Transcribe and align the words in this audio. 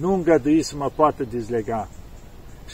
nu 0.00 0.14
îngădui 0.14 0.62
să 0.62 0.76
mă 0.76 0.90
poată 0.94 1.24
dezlega. 1.24 1.88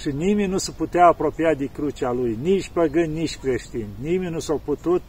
Și 0.00 0.10
nimeni 0.10 0.50
nu 0.50 0.58
se 0.58 0.71
putea 0.71 1.06
apropia 1.06 1.54
de 1.54 1.65
crucea 1.73 2.12
lui, 2.12 2.39
nici 2.43 2.69
păgâni, 2.69 3.19
nici 3.19 3.39
creștini. 3.39 3.89
Nimeni 4.00 4.32
nu 4.32 4.38
s-a 4.38 4.61
putut 4.64 5.03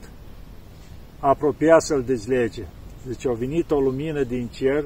apropia 1.19 1.79
să-l 1.79 2.03
dezlege. 2.03 2.63
Deci 3.07 3.27
a 3.27 3.31
venit 3.31 3.71
o 3.71 3.79
lumină 3.79 4.23
din 4.23 4.47
cer 4.47 4.85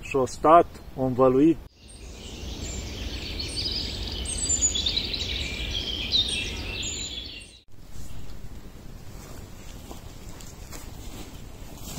și 0.00 0.16
a 0.22 0.24
stat, 0.24 0.66
a 0.98 1.04
învăluit 1.04 1.56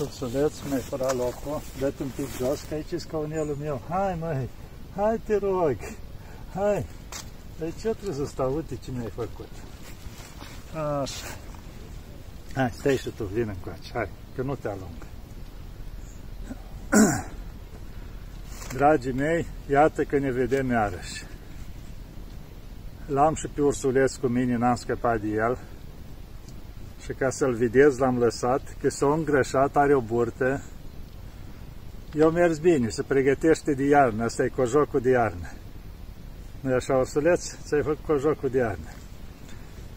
Ursuleț, 0.02 0.54
mi-ai 0.68 0.82
furat 0.82 1.16
locul, 1.16 1.62
dă 1.80 1.94
un 2.02 2.12
pic 2.16 2.38
jos, 2.38 2.62
că 2.62 2.74
aici 2.74 2.92
e 2.92 2.98
scaunelul 2.98 3.56
meu. 3.60 3.82
Hai, 3.90 4.18
măi, 4.20 4.50
hai 4.96 5.22
te 5.24 5.38
rog, 5.38 5.76
hai. 6.54 6.86
Deci 7.60 7.74
ce 7.82 7.90
trebuie 7.90 8.16
să 8.16 8.26
stau? 8.26 8.56
Uite 8.56 8.76
ce 8.84 8.92
mi-ai 8.92 9.12
făcut. 9.16 9.48
Așa. 11.02 11.26
Hai, 12.54 12.72
stai 12.78 12.98
și 12.98 13.10
tu, 13.10 13.24
vine 13.24 13.52
încoace, 13.52 13.92
hai, 13.94 14.10
că 14.36 14.42
nu 14.42 14.56
te 14.56 14.68
alung. 14.68 15.06
Dragii 18.74 19.14
mei, 19.14 19.46
iată 19.70 20.04
că 20.04 20.18
ne 20.18 20.32
vedem 20.32 20.70
iarăși. 20.70 21.26
L-am 23.06 23.36
și 23.36 23.48
pe 23.48 23.62
ursuleț 23.62 24.16
cu 24.16 24.28
mine, 24.28 24.56
n-am 24.56 24.76
scăpat 24.76 25.22
de 25.22 25.28
el. 25.28 25.58
Și 27.08 27.14
ca 27.14 27.30
să-l 27.30 27.54
vedeți, 27.54 28.00
l-am 28.00 28.18
lăsat, 28.18 28.76
că 28.82 28.90
s-a 28.90 29.14
îngrășat, 29.14 29.76
are 29.76 29.96
o 29.96 30.02
burtă. 30.02 30.62
Eu 32.14 32.32
mers 32.32 32.58
bine, 32.58 32.90
se 32.90 33.04
pregătește 33.04 33.74
de 33.74 33.84
iarnă, 33.84 34.24
asta 34.24 34.44
e 34.44 34.48
cojocul 34.48 35.00
de 35.00 35.10
iarnă. 35.10 35.52
nu 36.60 36.74
așa, 36.74 36.98
ursuleț? 36.98 37.56
Ți-ai 37.64 37.82
făcut 37.82 38.06
cojocul 38.06 38.50
de 38.50 38.58
iarnă. 38.58 38.90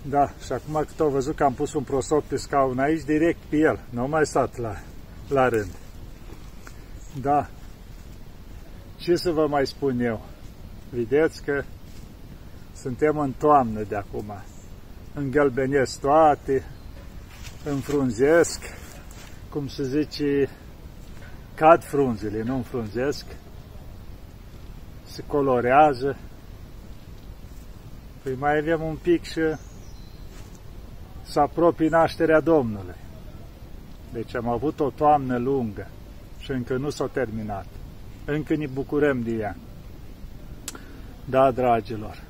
Da, 0.03 0.33
și 0.45 0.53
acum 0.53 0.85
cât 0.87 1.01
au 1.01 1.09
văzut 1.09 1.37
că 1.37 1.45
am 1.45 1.55
pus 1.55 1.75
un 1.75 1.83
prosop 1.83 2.25
pe 2.25 2.37
scaun 2.37 2.79
aici, 2.79 3.05
direct 3.05 3.39
pe 3.49 3.57
el, 3.57 3.81
nu 3.91 4.07
mai 4.09 4.27
stat 4.27 4.57
la, 4.57 4.77
la 5.29 5.49
rând. 5.49 5.75
Da, 7.21 7.49
ce 8.97 9.17
să 9.17 9.31
vă 9.31 9.47
mai 9.47 9.67
spun 9.67 10.01
eu? 10.01 10.25
Vedeți 10.91 11.43
că 11.43 11.63
suntem 12.77 13.19
în 13.19 13.33
toamnă 13.39 13.83
de 13.83 13.97
acum. 13.97 14.33
Îngălbenesc 15.15 16.01
toate, 16.01 16.65
înfrunzesc, 17.65 18.61
cum 19.49 19.69
se 19.69 19.85
zice, 19.85 20.49
cad 21.55 21.83
frunzele, 21.83 22.43
nu 22.43 22.55
înfrunzesc, 22.55 23.27
se 25.05 25.23
colorează. 25.27 26.17
Păi 28.23 28.35
mai 28.39 28.59
avem 28.59 28.83
un 28.83 28.97
pic 29.03 29.23
și 29.25 29.41
să 31.23 31.41
apropii 31.41 31.89
nașterea 31.89 32.41
Domnului. 32.41 32.95
Deci 34.13 34.37
am 34.37 34.49
avut 34.49 34.81
o 34.81 34.91
toamnă 34.91 35.39
lungă 35.39 35.89
și 36.39 36.51
încă 36.51 36.77
nu 36.77 36.91
s-a 36.91 37.07
terminat. 37.07 37.67
Încă 38.25 38.57
ne 38.57 38.67
bucurăm 38.67 39.23
de 39.23 39.31
ea. 39.31 39.57
Da, 41.25 41.51
dragilor, 41.51 42.23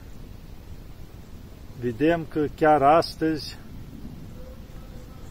vedem 1.80 2.26
că 2.28 2.46
chiar 2.54 2.82
astăzi 2.82 3.58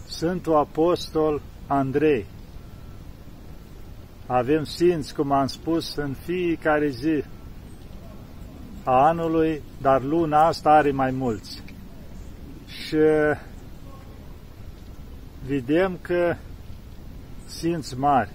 Sfântul 0.09 0.55
Apostol 0.55 1.41
Andrei. 1.67 2.25
Avem 4.25 4.63
sfinți, 4.63 5.15
cum 5.15 5.31
am 5.31 5.47
spus, 5.47 5.95
în 5.95 6.13
fiecare 6.13 6.89
zi 6.89 7.23
a 8.83 9.07
anului, 9.07 9.61
dar 9.81 10.03
luna 10.03 10.45
asta 10.45 10.69
are 10.69 10.91
mai 10.91 11.11
mulți. 11.11 11.63
Și 12.65 12.97
vedem 15.47 15.97
că 16.01 16.35
sfinți 17.45 17.97
mari, 17.97 18.31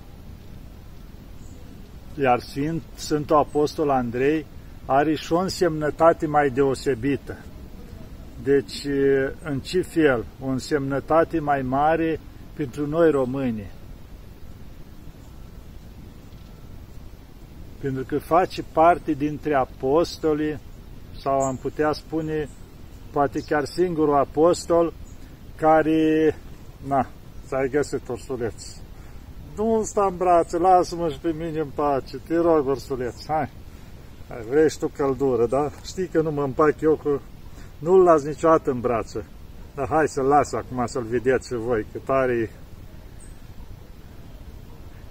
iar 2.19 2.41
Sfânt, 2.41 2.82
Sfântul 2.94 3.37
Apostol 3.37 3.91
Andrei 3.91 4.47
are 4.87 5.15
și 5.15 5.32
o 5.32 5.38
însemnătate 5.38 6.26
mai 6.26 6.50
deosebită. 6.50 7.38
Deci, 8.43 8.87
în 9.43 9.61
ce 9.61 9.83
fel? 9.83 10.25
O 10.41 10.47
însemnătate 10.47 11.41
mai 11.41 11.62
mare 11.62 12.21
pentru 12.55 12.87
noi 12.87 13.11
români. 13.11 13.71
Pentru 17.81 18.05
că 18.05 18.19
face 18.19 18.65
parte 18.73 19.12
dintre 19.12 19.55
apostoli, 19.55 20.59
sau 21.21 21.41
am 21.41 21.56
putea 21.56 21.93
spune, 21.93 22.49
poate 23.11 23.41
chiar 23.41 23.65
singurul 23.65 24.15
apostol, 24.15 24.93
care, 25.56 26.37
na, 26.87 27.06
ți-ai 27.47 27.69
găsit 27.69 28.09
ursuleț. 28.09 28.77
Nu 29.56 29.83
sta 29.84 30.06
în 30.11 30.17
brațe, 30.17 30.59
lasă-mă 30.59 31.09
și 31.09 31.19
pe 31.19 31.33
mine 31.39 31.61
în 31.61 31.71
pace, 31.75 32.17
te 32.27 32.37
rog, 32.37 32.67
ursuleț, 32.67 33.27
hai. 33.27 33.50
hai 34.28 34.43
vrei 34.50 34.71
și 34.71 34.78
tu 34.78 34.89
căldură, 34.89 35.47
da? 35.47 35.71
Știi 35.84 36.06
că 36.06 36.21
nu 36.21 36.31
mă 36.31 36.43
împac 36.43 36.81
eu 36.81 37.00
cu 37.03 37.23
nu-l 37.79 38.03
las 38.03 38.25
niciodată 38.25 38.71
în 38.71 38.81
brață. 38.81 39.25
Dar 39.75 39.89
hai 39.89 40.09
să-l 40.09 40.25
las 40.25 40.53
acum 40.53 40.87
să-l 40.87 41.03
vedeți 41.03 41.47
și 41.47 41.55
voi, 41.55 41.87
că 41.93 41.99
tare 42.05 42.51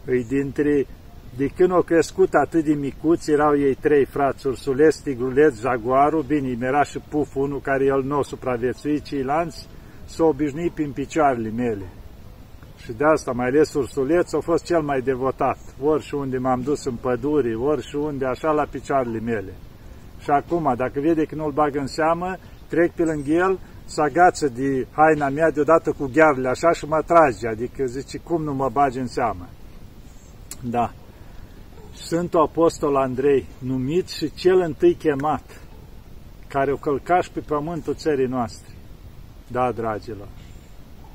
îi 0.06 0.24
dintre... 0.24 0.86
De 1.38 1.48
când 1.48 1.72
au 1.72 1.82
crescut 1.82 2.34
atât 2.34 2.64
de 2.64 2.74
micuți, 2.74 3.32
erau 3.32 3.58
ei 3.58 3.74
trei 3.74 4.06
frați, 4.06 4.48
ursuleț, 4.48 4.96
tigruleț, 4.96 5.60
jaguarul, 5.60 6.22
bine, 6.22 6.58
era 6.62 6.84
și 6.84 7.00
puf, 7.10 7.36
unul 7.36 7.62
care 7.62 7.86
el 7.86 8.04
nu 8.04 8.18
a 8.18 8.22
supraviețuit, 8.22 9.04
ceilalți 9.04 9.68
s-au 10.06 10.28
obișnuit 10.28 10.72
prin 10.72 10.92
picioarele 10.92 11.50
mele. 11.50 11.86
Și 12.78 12.92
de 12.92 13.04
asta, 13.06 13.32
mai 13.32 13.48
ales 13.48 13.74
ursuleț, 13.74 14.34
a 14.34 14.40
fost 14.40 14.64
cel 14.66 14.82
mai 14.82 15.02
devotat, 15.02 15.58
ori 15.82 16.04
și 16.04 16.16
unde 16.16 16.38
m-am 16.38 16.62
dus 16.62 16.86
în 16.86 16.96
pădure, 16.96 17.56
ori 17.56 17.88
și 17.88 17.96
unde, 17.96 18.26
așa, 18.26 18.52
la 18.52 18.66
picioarele 18.72 19.20
mele. 19.20 19.54
Și 20.20 20.30
acum, 20.30 20.74
dacă 20.78 21.00
vede 21.00 21.24
că 21.24 21.36
nu-l 21.36 21.52
bag 21.52 21.76
în 21.76 21.88
seamă, 21.88 22.38
trec 22.74 22.92
pe 22.92 23.04
lângă 23.04 23.32
el, 23.32 23.60
să 23.86 24.02
agață 24.02 24.48
de 24.48 24.88
haina 24.92 25.30
mea 25.30 25.52
deodată 25.52 25.92
cu 25.92 26.10
ghearele 26.14 26.48
așa 26.50 26.72
și 26.72 26.86
mă 26.86 27.02
trage, 27.06 27.48
adică 27.48 27.86
zice, 27.86 28.18
cum 28.18 28.44
nu 28.44 28.54
mă 28.54 28.70
bagi 28.70 29.00
în 29.00 29.08
seamă? 29.08 29.50
Da. 30.62 30.94
Sfântul 31.94 32.40
Apostol 32.40 32.96
Andrei, 32.96 33.46
numit 33.60 34.08
și 34.08 34.34
cel 34.34 34.60
întâi 34.60 34.94
chemat, 34.94 35.62
care 36.48 36.72
o 36.72 36.76
călcași 36.76 37.32
pe 37.32 37.40
pământul 37.40 37.96
țării 37.96 38.28
noastre. 38.28 38.74
Da, 39.48 39.72
dragilor. 39.72 40.28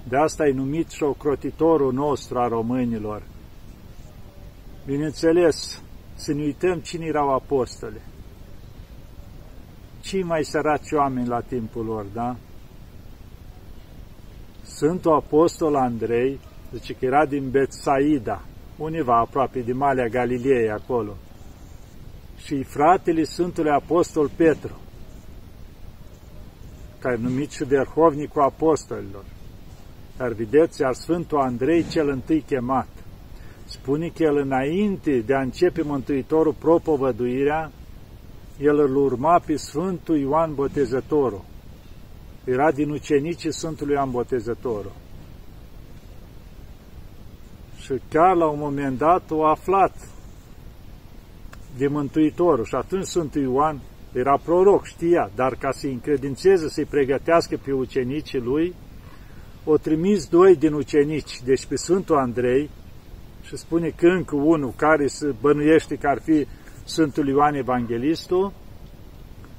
De 0.08 0.16
asta 0.16 0.46
e 0.46 0.52
numit 0.52 0.90
și 0.90 1.02
ocrotitorul 1.02 1.92
nostru 1.92 2.38
a 2.38 2.48
românilor. 2.48 3.22
Bineînțeles, 4.86 5.82
să 6.14 6.32
ne 6.32 6.42
uităm 6.42 6.78
cine 6.78 7.04
erau 7.06 7.34
apostole 7.34 8.00
cei 10.08 10.22
mai 10.22 10.44
săraci 10.44 10.92
oameni 10.92 11.28
la 11.28 11.40
timpul 11.40 11.84
lor, 11.84 12.04
da? 12.12 12.36
Sfântul 14.62 15.12
Apostol 15.12 15.74
Andrei, 15.74 16.40
zice 16.72 16.92
că 16.92 17.04
era 17.04 17.26
din 17.26 17.50
Betsaida, 17.50 18.44
univa 18.76 19.18
aproape 19.18 19.60
de 19.60 19.72
Malea 19.72 20.06
Galilei 20.06 20.70
acolo, 20.70 21.16
și 22.36 22.62
fratele 22.62 23.22
Sfântului 23.22 23.70
Apostol 23.70 24.30
Petru, 24.36 24.80
care 26.98 27.16
e 27.18 27.22
numit 27.22 27.50
și 27.50 27.64
verhovnicul 27.64 28.42
apostolilor. 28.42 29.24
Dar 30.16 30.32
vedeți, 30.32 30.80
iar 30.80 30.94
Sfântul 30.94 31.38
Andrei 31.38 31.86
cel 31.88 32.08
întâi 32.08 32.40
chemat, 32.40 32.88
spune 33.64 34.08
că 34.08 34.22
el 34.22 34.36
înainte 34.36 35.18
de 35.18 35.34
a 35.34 35.40
începe 35.40 35.82
Mântuitorul 35.82 36.54
propovăduirea, 36.58 37.72
el 38.60 38.78
îl 38.78 38.96
urma 38.96 39.42
pe 39.46 39.56
Sfântul 39.56 40.18
Ioan 40.18 40.54
Botezătorul. 40.54 41.44
Era 42.44 42.70
din 42.70 42.90
ucenicii 42.90 43.52
Sfântului 43.52 43.94
Ioan 43.94 44.10
Botezătorul. 44.10 44.92
Și 47.80 47.92
chiar 48.08 48.36
la 48.36 48.46
un 48.46 48.58
moment 48.58 48.98
dat 48.98 49.30
o 49.30 49.44
aflat 49.44 50.08
de 51.76 51.86
Mântuitorul 51.86 52.64
și 52.64 52.74
atunci 52.74 53.04
Sfântul 53.04 53.42
Ioan 53.42 53.80
era 54.12 54.38
proroc, 54.44 54.84
știa, 54.84 55.30
dar 55.34 55.54
ca 55.54 55.70
să-i 55.70 55.92
încredințeze, 55.92 56.68
să-i 56.68 56.84
pregătească 56.84 57.56
pe 57.64 57.72
ucenicii 57.72 58.40
lui, 58.40 58.74
o 59.64 59.76
trimis 59.76 60.26
doi 60.26 60.56
din 60.56 60.72
ucenici, 60.72 61.42
deci 61.44 61.66
pe 61.66 61.76
Sfântul 61.76 62.16
Andrei, 62.16 62.70
și 63.42 63.56
spune 63.56 63.88
că 63.88 64.06
încă 64.06 64.36
unul 64.36 64.72
care 64.76 65.06
se 65.06 65.34
bănuiește 65.40 65.96
că 65.96 66.08
ar 66.08 66.20
fi 66.22 66.46
Sfântul 66.88 67.28
Ioan 67.28 67.54
Evanghelistul, 67.54 68.52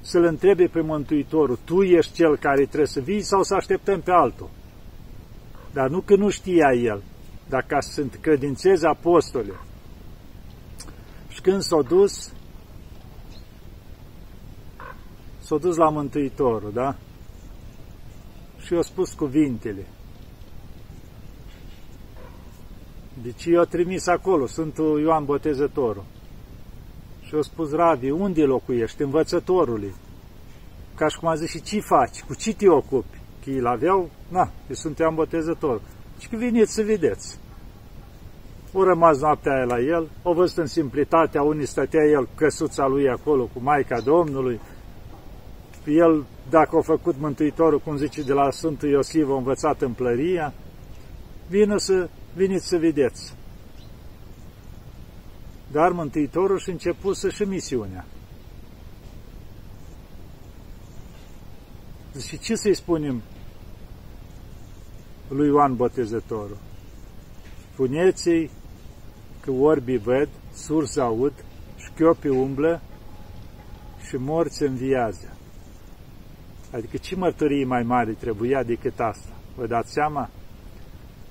să-L 0.01 0.23
întrebe 0.23 0.65
pe 0.65 0.81
Mântuitorul, 0.81 1.59
tu 1.63 1.81
ești 1.81 2.13
cel 2.13 2.37
care 2.37 2.65
trebuie 2.65 2.87
să 2.87 2.99
vii 2.99 3.21
sau 3.21 3.43
să 3.43 3.55
așteptăm 3.55 4.01
pe 4.01 4.11
altul? 4.11 4.49
Dar 5.73 5.89
nu 5.89 5.99
că 6.01 6.15
nu 6.15 6.29
știa 6.29 6.73
el, 6.73 7.03
dar 7.49 7.63
ca 7.67 7.79
să 7.79 8.05
credințeze 8.21 8.87
apostole. 8.87 9.53
Și 11.27 11.41
când 11.41 11.61
s-au 11.61 11.83
dus, 11.83 12.33
s-a 15.39 15.57
dus 15.57 15.75
la 15.75 15.89
Mântuitorul, 15.89 16.71
da? 16.73 16.95
Și 18.59 18.73
i-a 18.73 18.81
spus 18.81 19.13
cuvintele. 19.13 19.87
Deci 23.21 23.45
i-a 23.45 23.63
trimis 23.63 24.07
acolo, 24.07 24.47
Sfântul 24.47 25.01
Ioan 25.01 25.25
Botezătorul. 25.25 26.03
Și 27.29 27.35
a 27.35 27.41
spus, 27.41 27.71
Rabi, 27.71 28.09
unde 28.09 28.43
locuiești? 28.43 29.01
Învățătorului. 29.01 29.93
Ca 30.95 31.07
și 31.07 31.17
cum 31.17 31.27
a 31.27 31.35
zis, 31.35 31.49
și 31.49 31.61
ce 31.61 31.79
faci? 31.79 32.23
Cu 32.23 32.35
ce 32.35 32.53
te 32.53 32.69
ocupi? 32.69 33.21
Că 33.43 33.49
îl 33.49 33.67
aveau, 33.67 34.09
na, 34.27 34.51
eu 34.67 34.75
sunt 34.75 34.97
Ioan 34.97 35.15
Botezător. 35.15 35.81
Și 36.19 36.27
că 36.27 36.35
veniți 36.35 36.73
să 36.73 36.81
vedeți. 36.83 37.39
O 38.73 38.83
rămas 38.83 39.19
noaptea 39.19 39.53
aia 39.53 39.63
la 39.63 39.79
el, 39.79 40.09
o 40.23 40.33
văzut 40.33 40.57
în 40.57 40.65
simplitatea, 40.65 41.41
unii 41.41 41.65
stătea 41.65 42.03
el 42.03 42.27
căsuța 42.35 42.87
lui 42.87 43.09
acolo 43.09 43.43
cu 43.53 43.59
Maica 43.61 43.99
Domnului. 43.99 44.59
El, 45.85 46.25
dacă 46.49 46.77
a 46.77 46.81
făcut 46.81 47.15
Mântuitorul, 47.19 47.79
cum 47.79 47.97
zice 47.97 48.21
de 48.21 48.33
la 48.33 48.51
Sfântul 48.51 48.89
Iosif, 48.89 49.29
a 49.29 49.35
învățat 49.35 49.81
în 49.81 49.91
plăria, 49.91 50.53
vină 51.47 51.77
să, 51.77 52.09
veniți 52.35 52.67
să 52.67 52.77
vedeți. 52.77 53.33
Dar 55.71 55.92
Mântuitorul 55.92 56.60
și 56.60 56.69
început 56.69 57.16
să-și 57.16 57.44
misiunea. 57.44 58.06
Și 62.27 62.39
ce 62.39 62.56
să-i 62.56 62.75
spunem 62.75 63.21
lui 65.27 65.48
Ioan 65.48 65.75
Botezătorul? 65.75 66.57
Spuneți-i 67.74 68.50
că 69.39 69.51
orbii 69.51 69.98
văd, 69.98 70.30
surzi 70.54 71.00
aud, 71.00 71.33
șchiopii 71.77 72.30
umblă 72.30 72.81
și 74.07 74.16
morți 74.16 74.63
înviază. 74.63 75.38
Adică 76.71 76.98
ce 76.98 77.16
mărturie 77.16 77.66
mai 77.66 77.83
mare 77.83 78.12
trebuia 78.12 78.63
decât 78.63 79.00
asta? 79.00 79.33
Vă 79.56 79.68
dați 79.68 79.92
seama? 79.92 80.30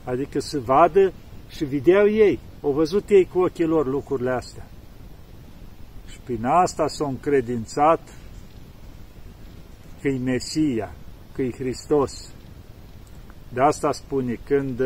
Adică 0.05 0.41
să 0.41 0.59
vadă 0.59 1.13
și 1.49 1.65
vedeau 1.65 2.09
ei, 2.09 2.39
au 2.61 2.73
văzut 2.73 3.09
ei 3.09 3.29
cu 3.33 3.39
ochii 3.39 3.65
lor 3.65 3.87
lucrurile 3.87 4.31
astea. 4.31 4.67
Și 6.11 6.19
prin 6.25 6.45
asta 6.45 6.87
s-au 6.87 7.09
încredințat 7.09 8.01
că 10.01 10.09
e 10.09 10.19
Mesia, 10.19 10.95
că 11.33 11.43
e 11.43 11.51
Hristos. 11.51 12.33
De 13.53 13.61
asta 13.61 13.93
spune, 13.93 14.39
când 14.45 14.81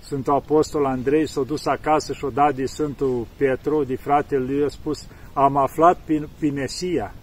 Sfântul 0.00 0.34
Apostol 0.34 0.84
Andrei 0.84 1.28
s-a 1.28 1.42
dus 1.42 1.66
acasă 1.66 2.12
și-a 2.12 2.28
dat 2.28 2.54
de 2.54 2.66
Sfântul 2.66 3.26
Petru, 3.36 3.84
de 3.84 3.96
fratele 3.96 4.44
lui, 4.44 4.64
a 4.64 4.68
spus, 4.68 5.06
am 5.32 5.56
aflat 5.56 5.98
pe, 6.04 6.28
pe 6.38 6.50
Mesia, 6.50 7.14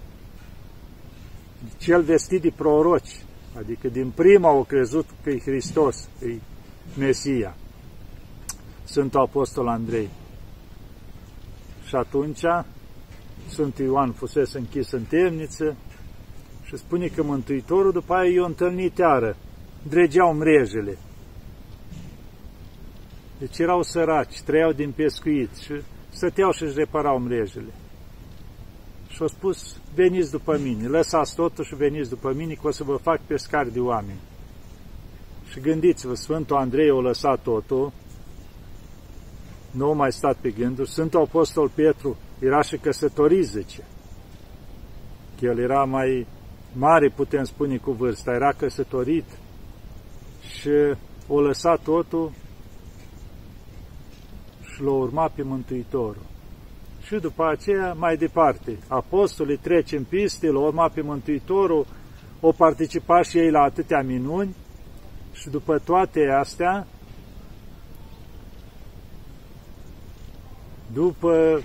cel 1.78 2.02
vestit 2.02 2.42
de 2.42 2.54
proroci, 2.56 3.24
adică 3.58 3.88
din 3.88 4.12
prima 4.16 4.50
au 4.50 4.64
crezut 4.64 5.06
că 5.24 5.30
e 5.30 5.40
Hristos, 5.40 6.10
că 6.20 6.26
e 6.26 6.40
Mesia, 6.98 7.56
Sfântul 8.92 9.20
Apostol 9.20 9.68
Andrei. 9.68 10.10
Și 11.88 11.96
atunci 11.96 12.42
Sfântul 13.48 13.86
Ioan 13.86 14.12
fusese 14.12 14.58
închis 14.58 14.92
în 14.92 15.04
temniță 15.04 15.76
și 16.64 16.78
spune 16.78 17.08
că 17.08 17.24
Mântuitorul 17.24 17.92
după 17.92 18.14
aia 18.14 18.32
i-a 18.32 18.46
întâlnit 18.46 18.98
iară, 18.98 19.36
dregeau 19.88 20.34
mrejele, 20.34 20.98
deci 23.40 23.58
erau 23.58 23.82
săraci, 23.82 24.42
trăiau 24.42 24.72
din 24.72 24.92
pescuit 24.92 25.56
și 25.56 25.82
stăteau 26.10 26.52
și 26.52 26.64
își 26.64 26.78
reparau 26.78 27.20
mrejele. 27.20 27.74
Și 29.08 29.22
au 29.22 29.28
spus, 29.28 29.78
veniți 29.96 30.32
după 30.32 30.58
mine, 30.58 30.88
lăsați 30.88 31.36
totul 31.36 31.64
și 31.64 31.76
veniți 31.76 32.10
după 32.10 32.34
mine, 32.34 32.54
că 32.54 32.68
o 32.68 32.72
să 32.72 32.84
vă 32.84 32.96
fac 32.96 33.22
pescari 33.28 33.74
de 33.74 33.80
oameni. 33.80 34.20
Și 35.50 35.60
gândiți-vă, 35.60 36.14
Sfântul 36.14 36.56
Andrei 36.56 36.90
a 36.90 36.94
lăsat 36.94 37.42
totul, 37.42 37.92
nu 39.72 39.90
a 39.90 39.94
mai 39.94 40.12
stat 40.12 40.36
pe 40.36 40.50
gânduri, 40.50 40.90
Sfântul 40.90 41.22
Apostol 41.22 41.70
Petru 41.70 42.18
era 42.40 42.62
și 42.62 42.78
căsătorit, 42.78 43.46
zice. 43.46 43.84
Că 45.40 45.46
el 45.46 45.60
era 45.60 45.84
mai 45.84 46.28
mare, 46.74 47.10
putem 47.10 47.44
spune 47.44 47.78
cu 47.78 47.92
vârsta, 47.92 48.32
era 48.32 48.52
căsătorit 48.52 49.26
și 50.60 50.70
o 51.28 51.42
lăsat 51.42 51.82
totul 51.82 52.32
și 54.74 54.82
l-a 54.82 54.92
urmat 54.92 55.32
pe 55.32 55.44
Mântuitorul. 55.44 56.26
Și 57.02 57.16
după 57.16 57.48
aceea, 57.48 57.94
mai 57.94 58.18
departe, 58.18 58.78
apostolii 58.88 59.58
trec 59.58 59.92
în 59.92 60.04
piste, 60.04 60.48
l-au 60.48 60.64
urmat 60.64 60.94
pe 60.94 61.02
Mântuitorul, 61.02 61.86
au 62.42 62.54
participat 62.58 63.26
și 63.26 63.38
ei 63.38 63.52
la 63.52 63.62
atâtea 63.62 64.02
minuni 64.02 64.56
și 65.34 65.50
după 65.50 65.80
toate 65.80 66.20
astea, 66.40 66.88
după 70.94 71.62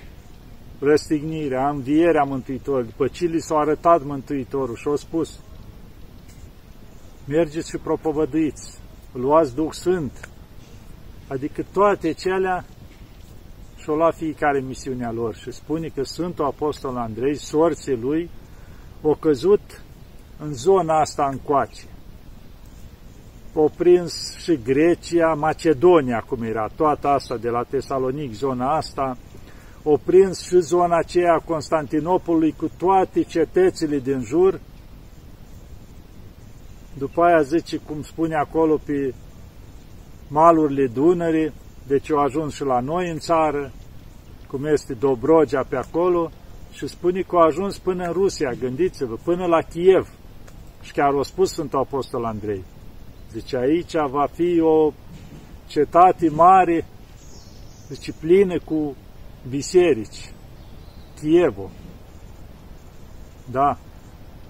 răstignirea, 0.78 1.68
învierea 1.68 2.22
Mântuitorului, 2.22 2.86
după 2.90 3.08
ce 3.08 3.24
li 3.24 3.40
s-a 3.40 3.58
arătat 3.58 4.04
Mântuitorul 4.04 4.76
și 4.76 4.88
au 4.88 4.96
spus, 4.96 5.40
mergeți 7.26 7.68
și 7.68 7.76
propovăduiți, 7.76 8.78
luați 9.12 9.54
Duh 9.54 9.70
Sfânt, 9.70 10.28
adică 11.28 11.64
toate 11.72 12.12
celea 12.12 12.64
și-o 13.76 13.94
lua 13.94 14.10
fiecare 14.10 14.60
misiunea 14.60 15.12
lor 15.12 15.34
și 15.34 15.50
spune 15.50 15.88
că 15.88 16.02
Sfântul 16.02 16.44
Apostol 16.44 16.96
Andrei, 16.96 17.36
sorții 17.36 17.96
lui, 17.96 18.30
o 19.02 19.14
căzut 19.14 19.82
în 20.38 20.52
zona 20.52 21.00
asta 21.00 21.28
încoace. 21.32 21.84
O 23.58 23.68
prins 23.76 24.36
și 24.36 24.58
Grecia, 24.62 25.34
Macedonia, 25.34 26.24
cum 26.28 26.42
era, 26.42 26.68
toată 26.76 27.08
asta 27.08 27.36
de 27.36 27.48
la 27.48 27.62
Tesalonic, 27.62 28.32
zona 28.32 28.76
asta, 28.76 29.16
o 29.82 29.96
prins 29.96 30.42
și 30.46 30.60
zona 30.60 30.96
aceea 30.96 31.32
a 31.32 31.44
Constantinopolului 31.44 32.54
cu 32.56 32.70
toate 32.78 33.22
cetățile 33.22 33.98
din 33.98 34.20
jur. 34.20 34.60
După 36.98 37.22
aia 37.22 37.42
zice, 37.42 37.76
cum 37.76 38.02
spune 38.02 38.34
acolo 38.34 38.80
pe 38.84 39.14
malurile 40.28 40.86
Dunării, 40.86 41.52
deci 41.86 42.10
au 42.10 42.18
ajuns 42.18 42.54
și 42.54 42.64
la 42.64 42.80
noi 42.80 43.10
în 43.10 43.18
țară, 43.18 43.72
cum 44.48 44.64
este 44.64 44.94
Dobrogea 44.94 45.64
pe 45.68 45.76
acolo, 45.76 46.30
și 46.72 46.86
spune 46.86 47.20
că 47.20 47.36
au 47.36 47.42
ajuns 47.42 47.78
până 47.78 48.04
în 48.04 48.12
Rusia, 48.12 48.52
gândiți-vă, 48.60 49.16
până 49.24 49.46
la 49.46 49.60
Kiev. 49.60 50.08
Și 50.82 50.92
chiar 50.92 51.12
o 51.12 51.22
spus 51.22 51.50
Sfântul 51.50 51.78
Apostol 51.78 52.24
Andrei. 52.24 52.64
Zice, 53.36 53.56
aici 53.56 53.92
va 54.10 54.26
fi 54.32 54.60
o 54.60 54.92
cetate 55.66 56.28
mare, 56.28 56.84
deci 57.88 58.12
plină 58.20 58.58
cu 58.64 58.96
biserici. 59.48 60.32
Kievul. 61.20 61.70
Da. 63.50 63.78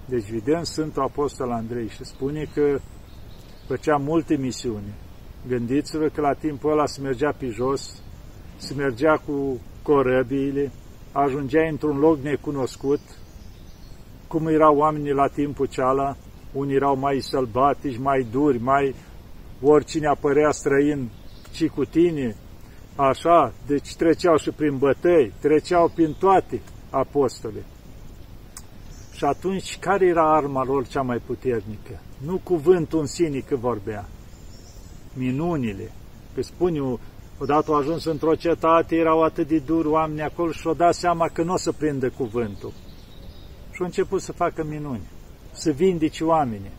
Deci 0.08 0.30
vedem 0.30 0.62
Sfântul 0.62 1.02
Apostol 1.02 1.50
Andrei 1.50 1.88
și 1.88 2.04
spune 2.04 2.48
că 2.54 2.78
făcea 3.66 3.96
multe 3.96 4.36
misiuni. 4.36 4.94
Gândiți-vă 5.48 6.08
că 6.08 6.20
la 6.20 6.32
timpul 6.32 6.70
ăla 6.70 6.86
se 6.86 7.00
mergea 7.00 7.34
pe 7.38 7.46
jos, 7.46 8.02
se 8.56 8.74
mergea 8.74 9.16
cu 9.16 9.60
corăbiile, 9.82 10.72
ajungea 11.12 11.68
într-un 11.68 11.98
loc 11.98 12.18
necunoscut, 12.18 13.00
cum 14.28 14.46
erau 14.46 14.76
oamenii 14.76 15.12
la 15.12 15.26
timpul 15.26 15.66
ceala, 15.66 16.16
unii 16.52 16.74
erau 16.74 16.96
mai 16.96 17.20
sălbatici, 17.20 17.98
mai 17.98 18.26
duri, 18.30 18.58
mai 18.58 18.94
oricine 19.62 20.06
apărea 20.06 20.50
străin, 20.50 21.08
ci 21.50 21.66
cu 21.66 21.84
tine, 21.84 22.36
așa, 22.96 23.52
deci 23.66 23.94
treceau 23.94 24.36
și 24.36 24.50
prin 24.50 24.78
bătăi, 24.78 25.32
treceau 25.40 25.88
prin 25.94 26.16
toate 26.18 26.60
apostole. 26.90 27.64
Și 29.12 29.24
atunci, 29.24 29.78
care 29.78 30.06
era 30.06 30.34
arma 30.36 30.64
lor 30.64 30.86
cea 30.86 31.02
mai 31.02 31.18
puternică? 31.26 32.00
Nu 32.18 32.40
cuvântul 32.42 33.00
în 33.00 33.06
sine 33.06 33.38
că 33.38 33.56
vorbea, 33.56 34.08
minunile. 35.14 35.90
Că 36.34 36.42
spune, 36.42 36.80
odată 37.38 37.70
au 37.70 37.76
ajuns 37.76 38.04
într-o 38.04 38.34
cetate, 38.34 38.96
erau 38.96 39.22
atât 39.22 39.48
de 39.48 39.58
duri 39.58 39.88
oameni 39.88 40.22
acolo 40.22 40.50
și 40.50 40.66
au 40.66 40.74
dat 40.74 40.94
seama 40.94 41.28
că 41.28 41.42
nu 41.42 41.52
o 41.52 41.56
să 41.56 41.72
prindă 41.72 42.10
cuvântul. 42.10 42.72
Și 43.72 43.80
au 43.80 43.86
început 43.86 44.20
să 44.20 44.32
facă 44.32 44.64
minuni, 44.64 45.02
să 45.56 45.70
vindece 45.70 46.24
oamenii. 46.24 46.72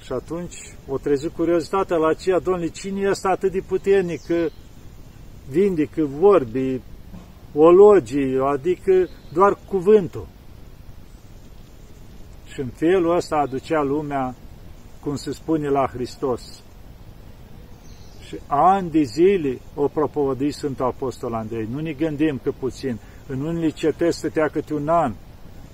Și 0.00 0.12
atunci 0.12 0.56
o 0.86 0.98
trezit 0.98 1.30
curiozitatea 1.30 1.96
la 1.96 2.08
aceea, 2.08 2.38
domnule, 2.38 2.68
cine 2.68 3.00
este 3.00 3.28
atât 3.28 3.52
de 3.52 3.62
puternic 3.66 4.26
că 4.26 4.48
vindecă 5.48 6.04
vorbi, 6.04 6.80
ologii, 7.54 8.38
adică 8.38 9.08
doar 9.32 9.58
cuvântul. 9.68 10.26
Și 12.46 12.60
în 12.60 12.68
felul 12.68 13.16
ăsta 13.16 13.36
aducea 13.36 13.82
lumea, 13.82 14.34
cum 15.00 15.16
se 15.16 15.32
spune 15.32 15.68
la 15.68 15.86
Hristos, 15.86 16.62
și 18.28 18.38
ani 18.46 18.90
de 18.90 19.02
zile 19.02 19.58
o 19.74 19.88
propovădui 19.88 20.52
Sfântul 20.52 20.84
Apostol 20.84 21.34
Andrei. 21.34 21.68
Nu 21.70 21.80
ne 21.80 21.92
gândim 21.92 22.40
că 22.42 22.52
puțin. 22.58 22.98
În 23.26 23.40
unele 23.40 23.68
cetăți 23.68 24.18
stătea 24.18 24.48
câte 24.48 24.74
un 24.74 24.88
an 24.88 25.14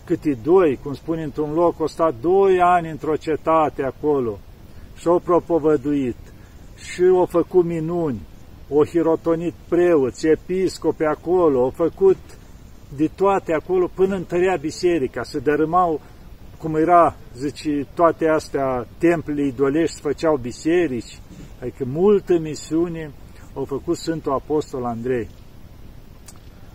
câte 0.05 0.39
doi, 0.43 0.79
cum 0.83 0.95
spune 0.95 1.23
într-un 1.23 1.53
loc, 1.53 1.81
au 1.81 1.87
stat 1.87 2.15
doi 2.21 2.61
ani 2.61 2.91
într-o 2.91 3.17
cetate 3.17 3.83
acolo. 3.83 4.39
Și 4.97 5.09
au 5.09 5.19
propovăduit. 5.19 6.17
Și 6.77 7.03
au 7.03 7.27
făcut 7.27 7.65
minuni, 7.65 8.21
au 8.71 8.85
hirotonit 8.85 9.55
preoți, 9.69 10.27
episcopi 10.27 11.05
acolo, 11.05 11.63
au 11.63 11.71
făcut 11.71 12.17
de 12.97 13.11
toate 13.15 13.53
acolo 13.53 13.91
până 13.95 14.15
întărea 14.15 14.57
biserica, 14.57 15.23
se 15.23 15.39
dărâmau, 15.39 16.01
cum 16.59 16.75
era, 16.75 17.17
zice, 17.37 17.87
toate 17.95 18.29
astea, 18.29 18.87
templele 18.99 19.47
idolești 19.47 20.01
făceau 20.01 20.37
biserici, 20.37 21.19
adică 21.61 21.85
multă 21.85 22.39
misiune 22.39 23.13
au 23.55 23.65
făcut 23.65 23.97
Sfântul 23.97 24.33
Apostol 24.33 24.85
Andrei. 24.85 25.29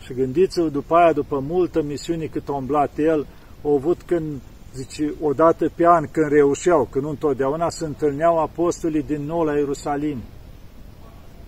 Și 0.10 0.16
gândiți-vă 0.16 0.70
după 0.70 0.96
aia, 0.96 1.14
după 1.14 1.40
multă 1.48 1.82
misiune 1.82 2.26
cât 2.26 2.50
a 2.50 2.52
umblat 2.52 2.92
el, 2.98 3.28
au 3.64 3.76
avut 3.76 4.02
când, 4.02 4.42
zice, 4.74 5.14
odată 5.22 5.72
pe 5.76 5.86
an, 5.86 6.08
când 6.12 6.32
reușeau, 6.32 6.88
când 6.92 7.04
nu 7.04 7.10
întotdeauna 7.10 7.70
se 7.70 7.86
întâlneau 7.86 8.40
apostolii 8.40 9.04
din 9.04 9.22
nou 9.22 9.44
la 9.44 9.58
Ierusalim. 9.58 10.18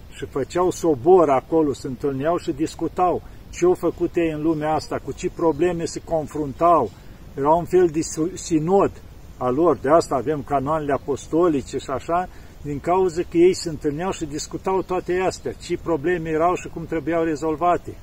Și 0.09 0.25
făceau 0.25 0.69
sobor 0.71 1.29
acolo, 1.29 1.73
se 1.73 1.87
întâlneau 1.87 2.37
și 2.37 2.51
discutau 2.51 3.21
ce 3.49 3.65
au 3.65 3.73
făcut 3.73 4.15
ei 4.15 4.31
în 4.31 4.41
lumea 4.41 4.73
asta, 4.73 4.99
cu 5.03 5.11
ce 5.11 5.29
probleme 5.35 5.85
se 5.85 6.01
confruntau. 6.03 6.91
Era 7.37 7.53
un 7.53 7.65
fel 7.65 7.87
de 7.87 7.99
sinod 8.33 8.91
al 9.37 9.53
lor, 9.53 9.77
de 9.77 9.89
asta 9.89 10.15
avem 10.15 10.43
canoanele 10.43 10.93
apostolice 10.93 11.77
și 11.77 11.89
așa, 11.89 12.29
din 12.61 12.79
cauza 12.79 13.21
că 13.29 13.37
ei 13.37 13.53
se 13.53 13.69
întâlneau 13.69 14.11
și 14.11 14.25
discutau 14.25 14.81
toate 14.81 15.19
astea, 15.25 15.51
ce 15.51 15.77
probleme 15.77 16.29
erau 16.29 16.55
și 16.55 16.67
cum 16.67 16.85
trebuiau 16.85 17.23
rezolvate. 17.23 17.95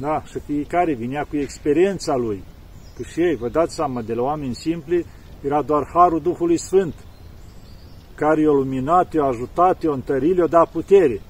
Da, 0.00 0.22
și 0.22 0.38
fiecare 0.38 0.92
vinea 0.92 1.24
cu 1.24 1.36
experiența 1.36 2.16
lui. 2.16 2.44
Că 2.96 3.02
și 3.02 3.20
ei, 3.20 3.36
vă 3.36 3.48
dați 3.48 3.74
seama, 3.74 4.02
de 4.02 4.14
la 4.14 4.22
oameni 4.22 4.54
simpli, 4.54 5.06
era 5.40 5.62
doar 5.62 5.90
Harul 5.94 6.20
Duhului 6.20 6.56
Sfânt, 6.56 6.94
care 8.14 8.40
i-a 8.40 8.50
luminat, 8.50 9.12
i-a 9.12 9.24
ajutat, 9.24 9.82
i-a 9.82 9.92
întărit, 9.92 10.36
i-a 10.36 10.46
dat 10.46 10.70
putere. 10.70 11.20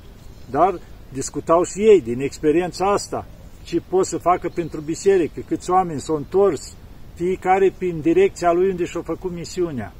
Dar 0.51 0.79
discutau 1.13 1.63
și 1.63 1.81
ei 1.81 2.01
din 2.01 2.21
experiența 2.21 2.93
asta, 2.93 3.27
ce 3.63 3.81
pot 3.89 4.07
să 4.07 4.19
facă 4.19 4.51
pentru 4.55 4.81
biserică, 4.81 5.41
câți 5.47 5.71
oameni 5.71 6.01
s-au 6.01 6.17
întors, 6.17 6.77
fiecare 7.15 7.75
prin 7.79 8.01
direcția 8.01 8.53
lui 8.53 8.71
unde 8.71 8.85
și-a 8.85 9.03
făcut 9.03 9.33
misiunea. 9.33 9.93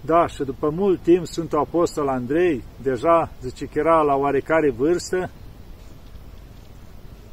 Da, 0.00 0.26
și 0.26 0.44
după 0.44 0.70
mult 0.70 1.02
timp 1.02 1.26
Sfântul 1.26 1.58
Apostol 1.58 2.08
Andrei, 2.08 2.62
deja 2.82 3.30
zice 3.40 3.64
că 3.64 3.78
era 3.78 4.02
la 4.02 4.14
oarecare 4.14 4.70
vârstă, 4.70 5.30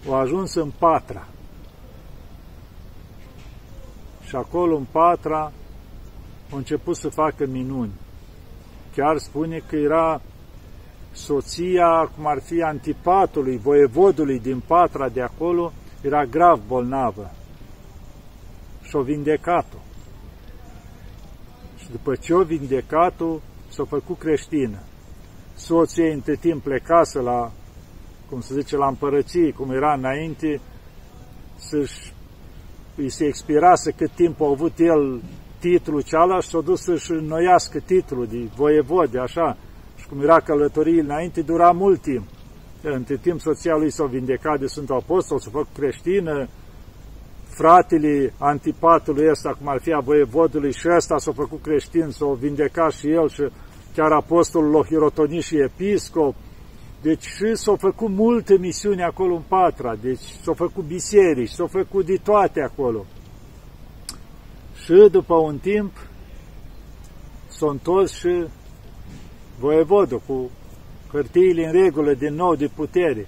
a 0.10 0.15
ajuns 0.15 0.53
în 0.53 0.72
Patra. 0.77 1.27
Și 4.25 4.36
acolo 4.36 4.75
în 4.75 4.86
Patra 4.91 5.51
a 6.51 6.56
început 6.56 6.96
să 6.96 7.10
facă 7.10 7.46
minuni. 7.46 7.91
Chiar 8.96 9.18
spune 9.18 9.63
că 9.68 9.75
era 9.75 10.22
soția, 11.12 12.12
cum 12.15 12.27
ar 12.27 12.41
fi 12.41 12.62
antipatului, 12.62 13.58
voievodului 13.58 14.39
din 14.39 14.60
Patra 14.68 15.10
de 15.10 15.22
acolo, 15.22 15.72
era 16.01 16.25
grav 16.25 16.60
bolnavă 16.68 17.32
și-o 18.89 19.01
vindecat-o. 19.01 19.77
Și 21.77 21.91
după 21.91 22.15
ce 22.15 22.34
o 22.34 22.44
vindecat-o, 22.44 23.39
s-a 23.70 23.84
făcut 23.84 24.18
creștină. 24.18 24.77
Soția 25.56 26.13
între 26.13 26.36
timp 26.36 26.63
plecase 26.63 27.20
la 27.20 27.51
cum 28.29 28.41
se 28.41 28.53
zice, 28.53 28.77
la 28.77 28.88
împărăție, 28.88 29.51
cum 29.51 29.71
era 29.71 29.93
înainte, 29.93 30.62
să-și 31.55 32.13
îi 32.95 33.09
se 33.09 33.25
expirase 33.25 33.91
cât 33.91 34.12
timp 34.12 34.41
a 34.41 34.50
avut 34.50 34.74
el 34.77 35.21
titlul 35.59 36.01
cealaltă 36.01 36.43
și 36.43 36.50
s-a 36.50 36.62
dus 36.62 36.81
să-și 36.81 37.12
înnoiască 37.12 37.79
titlul 37.79 38.27
de 38.27 38.50
voievode, 38.55 39.19
așa. 39.19 39.57
Și 39.95 40.07
cum 40.07 40.21
era 40.21 40.39
călătoriile 40.39 41.01
înainte, 41.01 41.41
dura 41.41 41.71
mult 41.71 42.01
timp. 42.01 42.27
Între 42.81 43.17
timp, 43.17 43.39
soția 43.39 43.75
lui 43.75 43.91
s-a 43.91 44.05
vindecat 44.05 44.59
de 44.59 44.67
Sfântul 44.67 44.95
Apostol, 44.95 45.39
s-a 45.39 45.50
făcut 45.51 45.67
creștină, 45.74 46.48
fratele 47.50 48.33
antipatului 48.38 49.29
ăsta, 49.29 49.55
cum 49.57 49.67
ar 49.67 49.79
fi 49.81 49.93
a 49.93 50.00
voievodului, 50.00 50.74
și 50.74 50.88
ăsta 50.95 51.17
s-a 51.17 51.31
făcut 51.31 51.62
creștin, 51.62 52.09
s-a 52.09 52.38
vindecat 52.39 52.91
și 52.91 53.09
el 53.09 53.29
și 53.29 53.43
chiar 53.95 54.12
apostolul 54.12 54.71
l-a 54.71 54.83
hirotonit 54.83 55.43
și 55.43 55.57
episcop, 55.57 56.36
deci 57.01 57.24
și 57.24 57.56
s-au 57.56 57.75
făcut 57.75 58.10
multe 58.10 58.58
misiuni 58.58 59.03
acolo 59.03 59.36
în 59.36 59.44
Patra, 59.48 59.96
deci 59.96 60.24
s-au 60.44 60.53
făcut 60.53 60.84
biserici, 60.84 61.50
s-au 61.50 61.68
făcut 61.68 62.06
de 62.06 62.15
toate 62.24 62.62
acolo. 62.62 63.06
Și 64.84 65.08
după 65.12 65.34
un 65.34 65.58
timp 65.58 65.91
s-a 67.48 67.70
întors 67.70 68.12
și 68.12 68.46
voievodul 69.60 70.22
cu 70.27 70.50
hârtiile 71.12 71.65
în 71.65 71.72
regulă 71.72 72.13
din 72.13 72.34
nou 72.34 72.56
de 72.56 72.70
putere. 72.75 73.27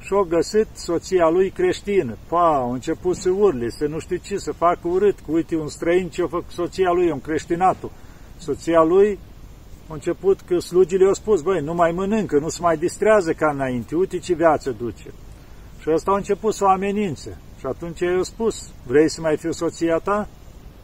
Și 0.00 0.12
au 0.12 0.22
găsit 0.22 0.66
soția 0.74 1.28
lui 1.28 1.50
creștină. 1.50 2.16
Pa, 2.28 2.56
au 2.56 2.72
început 2.72 3.16
să 3.16 3.30
urle, 3.30 3.68
să 3.68 3.86
nu 3.86 3.98
știu 3.98 4.16
ce, 4.16 4.36
să 4.36 4.52
facă 4.52 4.88
urât, 4.88 5.20
cu 5.20 5.32
uite 5.32 5.56
un 5.56 5.68
străin 5.68 6.08
ce 6.08 6.22
a 6.22 6.26
făcut 6.26 6.50
soția 6.50 6.90
lui, 6.90 7.10
un 7.10 7.20
creștinatul. 7.20 7.90
Soția 8.38 8.82
lui 8.82 9.18
a 9.90 9.94
început 9.94 10.40
că 10.40 10.58
slugile 10.58 11.06
au 11.06 11.12
spus, 11.12 11.42
băi, 11.42 11.60
nu 11.60 11.74
mai 11.74 11.90
mănâncă, 11.90 12.38
nu 12.38 12.48
se 12.48 12.58
mai 12.62 12.76
distrează 12.76 13.32
ca 13.32 13.50
înainte, 13.50 13.94
uite 13.94 14.18
ce 14.18 14.34
viață 14.34 14.70
duce. 14.70 15.12
Și 15.80 15.90
ăsta 15.90 16.10
a 16.10 16.16
început 16.16 16.54
să 16.54 16.64
o 16.64 16.68
amenințe. 16.68 17.38
Și 17.58 17.66
atunci 17.66 18.00
i-a 18.00 18.22
spus, 18.22 18.70
vrei 18.86 19.08
să 19.08 19.20
mai 19.20 19.36
fiu 19.36 19.52
soția 19.52 19.96
ta? 19.96 20.28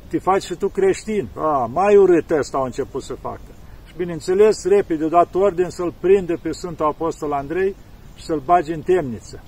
Te 0.08 0.18
faci 0.18 0.42
și 0.42 0.54
tu 0.54 0.68
creștin. 0.68 1.28
A, 1.36 1.70
mai 1.72 1.96
urât 1.96 2.30
ăsta 2.30 2.58
a 2.58 2.64
început 2.64 3.02
să 3.02 3.14
facă. 3.14 3.50
Și 3.86 3.94
bineînțeles, 3.96 4.64
repede 4.64 5.04
a 5.04 5.08
dat 5.08 5.34
ordin 5.34 5.68
să-l 5.68 5.94
prinde 6.00 6.34
pe 6.42 6.52
Sfântul 6.52 6.86
Apostol 6.86 7.32
Andrei 7.32 7.74
și 8.16 8.24
să-l 8.24 8.42
bage 8.44 8.74
în 8.74 8.80
temniță. 8.80 9.42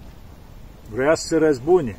Vrea 0.91 1.15
să 1.15 1.27
se 1.27 1.37
răzbune. 1.37 1.99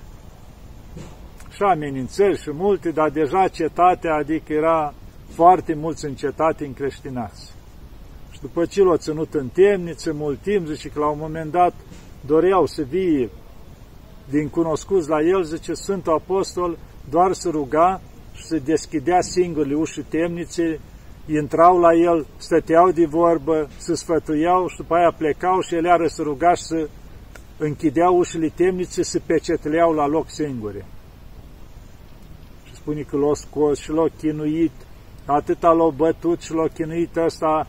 Și 1.52 1.62
amenințări 1.62 2.42
și 2.42 2.52
multe, 2.52 2.92
dar 2.92 3.10
deja 3.10 3.48
cetatea, 3.48 4.16
adică 4.16 4.54
era 4.54 4.94
foarte 5.34 5.74
mulți 5.74 6.06
încetați 6.06 6.64
încreștinați. 6.64 7.54
Și 8.32 8.42
după 8.42 8.66
ce 8.66 8.84
l-au 8.84 8.96
ținut 8.96 9.34
în 9.34 9.48
temniță 9.48 10.14
mult 10.14 10.40
timp, 10.42 10.68
zice 10.68 10.90
că 10.90 11.00
la 11.00 11.10
un 11.10 11.18
moment 11.20 11.52
dat 11.52 11.74
doreau 12.26 12.66
să 12.66 12.82
vie 12.82 13.30
din 14.30 14.50
cunoscuți 14.50 15.10
la 15.10 15.22
el, 15.22 15.44
zice 15.44 15.74
Sfântul 15.74 16.14
Apostol, 16.14 16.78
doar 17.10 17.34
să 17.34 17.50
ruga 17.50 18.02
și 18.34 18.46
să 18.46 18.60
deschidea 18.64 19.22
singuri 19.22 19.74
ușii 19.74 20.04
temniței, 20.04 20.80
intrau 21.28 21.80
la 21.80 21.94
el, 21.94 22.26
stăteau 22.38 22.92
de 22.92 23.06
vorbă, 23.06 23.70
se 23.78 23.96
sfătuiau 23.96 24.68
și 24.68 24.78
după 24.78 24.96
aia 24.96 25.14
plecau 25.18 25.62
și 25.62 25.76
el 25.76 25.84
iară 25.84 26.08
să 26.08 26.22
ruga 26.22 26.54
și 26.54 26.64
să 26.64 26.90
închideau 27.58 28.18
ușile 28.18 28.52
temniței, 28.56 29.04
să 29.04 29.20
pecetleau 29.26 29.94
la 29.94 30.08
loc 30.08 30.30
singure. 30.30 30.86
Și 32.64 32.76
spune 32.76 33.02
că 33.02 33.18
l-au 33.18 33.34
scos 33.34 33.80
și 33.80 33.92
l-au 33.92 34.10
chinuit 34.18 34.72
atâta 35.34 35.72
l-a 35.72 35.90
bătut 35.90 36.42
și 36.42 36.54
l-a 36.54 36.68
chinuit 36.68 37.16
ăsta 37.16 37.68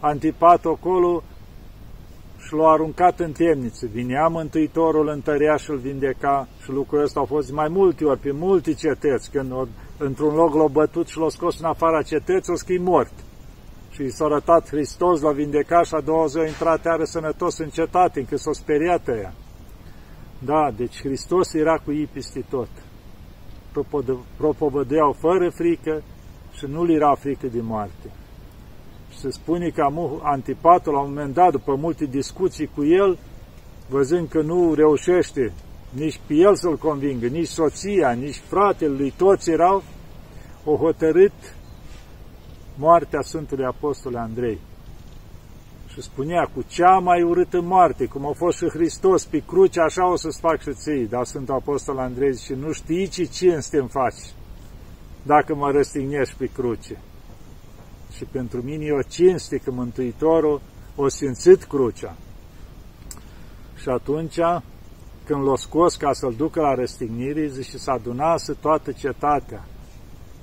antipat 0.00 0.64
acolo 0.64 1.22
și 2.38 2.54
l-a 2.54 2.70
aruncat 2.70 3.20
în 3.20 3.32
temniță. 3.32 3.86
Vinea 3.86 4.26
Mântuitorul, 4.26 5.08
întărea 5.08 5.56
și 5.56 5.70
îl 5.70 5.76
vindeca 5.76 6.48
și 6.62 6.70
lucrul 6.70 7.02
ăsta 7.02 7.20
a 7.20 7.24
fost 7.24 7.52
mai 7.52 7.68
multe 7.68 8.04
ori, 8.04 8.20
pe 8.20 8.30
multe 8.32 8.74
cetăți, 8.74 9.30
când 9.30 9.52
într-un 9.98 10.34
loc 10.34 10.54
l-a 10.54 10.66
bătut 10.66 11.06
și 11.06 11.18
l-a 11.18 11.28
scos 11.28 11.58
în 11.58 11.64
afara 11.64 12.02
cetății, 12.02 12.52
o 12.52 12.56
scrie 12.56 12.78
mort. 12.78 13.12
Și 13.90 14.02
i 14.02 14.10
s-a 14.10 14.24
arătat 14.24 14.68
Hristos, 14.68 15.20
l-a 15.20 15.32
vindecat 15.32 15.86
și 15.86 15.94
a 15.94 16.00
doua 16.00 16.26
zi 16.26 16.38
a 16.38 16.46
intrat 16.46 16.84
iară 16.84 17.04
sănătos 17.04 17.58
în 17.58 17.68
cetate, 17.68 18.20
încă 18.20 18.36
s-a 18.36 18.52
speriat 18.52 19.08
ea. 19.08 19.32
Da, 20.38 20.70
deci 20.76 21.00
Hristos 21.00 21.54
era 21.54 21.76
cu 21.78 21.92
ei 21.92 22.08
peste 22.12 22.44
tot. 22.50 22.68
Propovădeau 24.36 25.12
fără 25.12 25.50
frică, 25.50 26.02
și 26.52 26.66
nu 26.66 26.84
li 26.84 26.94
era 26.94 27.14
frică 27.14 27.46
de 27.46 27.60
moarte. 27.60 28.10
Și 29.10 29.18
se 29.18 29.30
spune 29.30 29.68
că 29.68 29.86
Antipatul, 30.22 30.92
la 30.92 31.00
un 31.00 31.08
moment 31.08 31.34
dat, 31.34 31.50
după 31.50 31.74
multe 31.74 32.04
discuții 32.04 32.70
cu 32.74 32.84
el, 32.84 33.18
văzând 33.88 34.28
că 34.28 34.42
nu 34.42 34.74
reușește 34.74 35.52
nici 35.90 36.20
pe 36.26 36.34
el 36.34 36.56
să-l 36.56 36.76
convingă, 36.76 37.26
nici 37.26 37.46
soția, 37.46 38.10
nici 38.10 38.40
fratele 38.48 38.94
lui, 38.94 39.12
toți 39.16 39.50
erau, 39.50 39.82
o 40.64 40.76
hotărât 40.76 41.32
moartea 42.78 43.20
Sfântului 43.20 43.64
Apostol 43.64 44.16
Andrei. 44.16 44.58
Și 45.86 46.02
spunea, 46.02 46.50
cu 46.54 46.64
cea 46.68 46.98
mai 46.98 47.22
urâtă 47.22 47.60
moarte, 47.60 48.04
cum 48.04 48.26
a 48.26 48.32
fost 48.36 48.56
și 48.56 48.68
Hristos 48.68 49.24
pe 49.24 49.42
cruce, 49.46 49.80
așa 49.80 50.10
o 50.10 50.16
să-ți 50.16 50.40
fac 50.40 50.60
și 50.60 50.72
ții. 50.72 51.06
Dar 51.06 51.24
Sfântul 51.24 51.54
Apostol 51.54 51.98
Andrei 51.98 52.32
zice, 52.32 52.54
nu 52.54 52.72
știi 52.72 53.08
ce 53.08 53.24
cinste 53.24 53.78
îmi 53.78 53.88
faci 53.88 54.34
dacă 55.34 55.54
mă 55.54 55.70
răstignești 55.70 56.34
pe 56.38 56.50
cruce. 56.54 56.96
Și 58.12 58.24
pentru 58.24 58.62
mine 58.62 58.84
e 58.84 58.92
o 58.92 59.02
cinste 59.02 59.56
că 59.56 59.70
Mântuitorul 59.70 60.60
o 60.96 61.08
simțit 61.08 61.64
crucea. 61.64 62.16
Și 63.76 63.88
atunci, 63.88 64.38
când 65.24 65.46
l-a 65.46 65.56
scos 65.56 65.96
ca 65.96 66.12
să-l 66.12 66.34
ducă 66.36 66.60
la 66.60 66.74
răstignire, 66.74 67.46
zice, 67.46 67.76
s-a 67.78 67.92
adunase 67.92 68.52
toată 68.52 68.92
cetatea. 68.92 69.64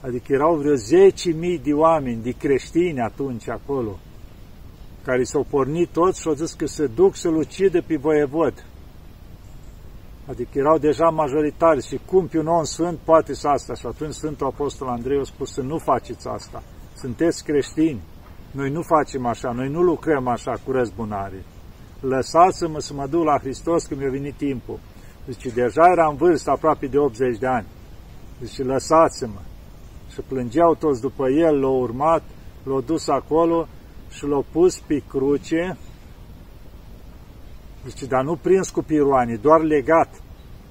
Adică 0.01 0.33
erau 0.33 0.55
vreo 0.55 0.75
10.000 0.75 1.61
de 1.63 1.73
oameni, 1.73 2.23
de 2.23 2.31
creștini 2.31 2.99
atunci 2.99 3.49
acolo, 3.49 3.99
care 5.03 5.23
s-au 5.23 5.45
pornit 5.49 5.89
toți 5.89 6.21
și 6.21 6.27
au 6.27 6.33
zis 6.33 6.53
că 6.53 6.65
se 6.65 6.87
duc 6.87 7.15
să-l 7.15 7.35
ucide 7.35 7.79
pe 7.79 7.95
voievod. 7.95 8.65
Adică 10.29 10.59
erau 10.59 10.77
deja 10.77 11.09
majoritari 11.09 11.85
și 11.85 11.99
cum 12.05 12.27
pe 12.27 12.39
un 12.39 12.47
om 12.47 12.63
sfânt 12.63 12.97
poate 13.03 13.33
să 13.33 13.47
asta? 13.47 13.73
Și 13.73 13.85
atunci 13.85 14.13
Sfântul 14.13 14.47
Apostol 14.47 14.87
Andrei 14.87 15.19
a 15.19 15.23
spus 15.23 15.51
să 15.51 15.61
nu 15.61 15.77
faceți 15.77 16.27
asta. 16.27 16.63
Sunteți 16.95 17.43
creștini. 17.43 18.01
Noi 18.51 18.69
nu 18.69 18.81
facem 18.81 19.25
așa, 19.25 19.51
noi 19.51 19.69
nu 19.69 19.81
lucrăm 19.81 20.27
așa 20.27 20.53
cu 20.65 20.71
răzbunare. 20.71 21.43
Lăsați-mă 21.99 22.79
să 22.79 22.93
mă 22.93 23.07
duc 23.07 23.23
la 23.23 23.37
Hristos 23.37 23.85
când 23.85 23.99
mi-a 23.99 24.09
venit 24.09 24.33
timpul. 24.33 24.79
Zice, 25.27 25.49
deja 25.49 25.87
era 25.91 26.07
în 26.07 26.15
vârstă 26.15 26.51
aproape 26.51 26.87
de 26.87 26.97
80 26.97 27.37
de 27.37 27.47
ani. 27.47 27.65
Zice, 28.43 28.63
lăsați-mă. 28.63 29.41
Și 30.11 30.21
plângeau 30.27 30.75
toți 30.75 31.01
după 31.01 31.29
el, 31.29 31.59
l-au 31.59 31.79
urmat, 31.79 32.23
l-au 32.63 32.81
dus 32.81 33.07
acolo 33.07 33.67
și 34.09 34.25
l-au 34.25 34.45
pus 34.51 34.79
pe 34.79 35.03
cruce 35.07 35.77
Zice, 37.85 38.05
dar 38.05 38.23
nu 38.23 38.35
prins 38.35 38.69
cu 38.69 38.81
piroane, 38.81 39.35
doar 39.35 39.61
legat, 39.61 40.21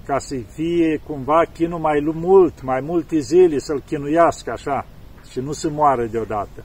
ca 0.06 0.18
să-i 0.18 0.46
fie 0.54 1.00
cumva 1.06 1.44
chinul 1.52 1.78
mai 1.78 2.00
mult, 2.14 2.62
mai 2.62 2.80
multe 2.80 3.18
zile, 3.18 3.58
să-l 3.58 3.82
chinuiască 3.86 4.50
așa 4.50 4.86
și 5.30 5.40
nu 5.40 5.52
se 5.52 5.68
moară 5.68 6.06
deodată. 6.06 6.64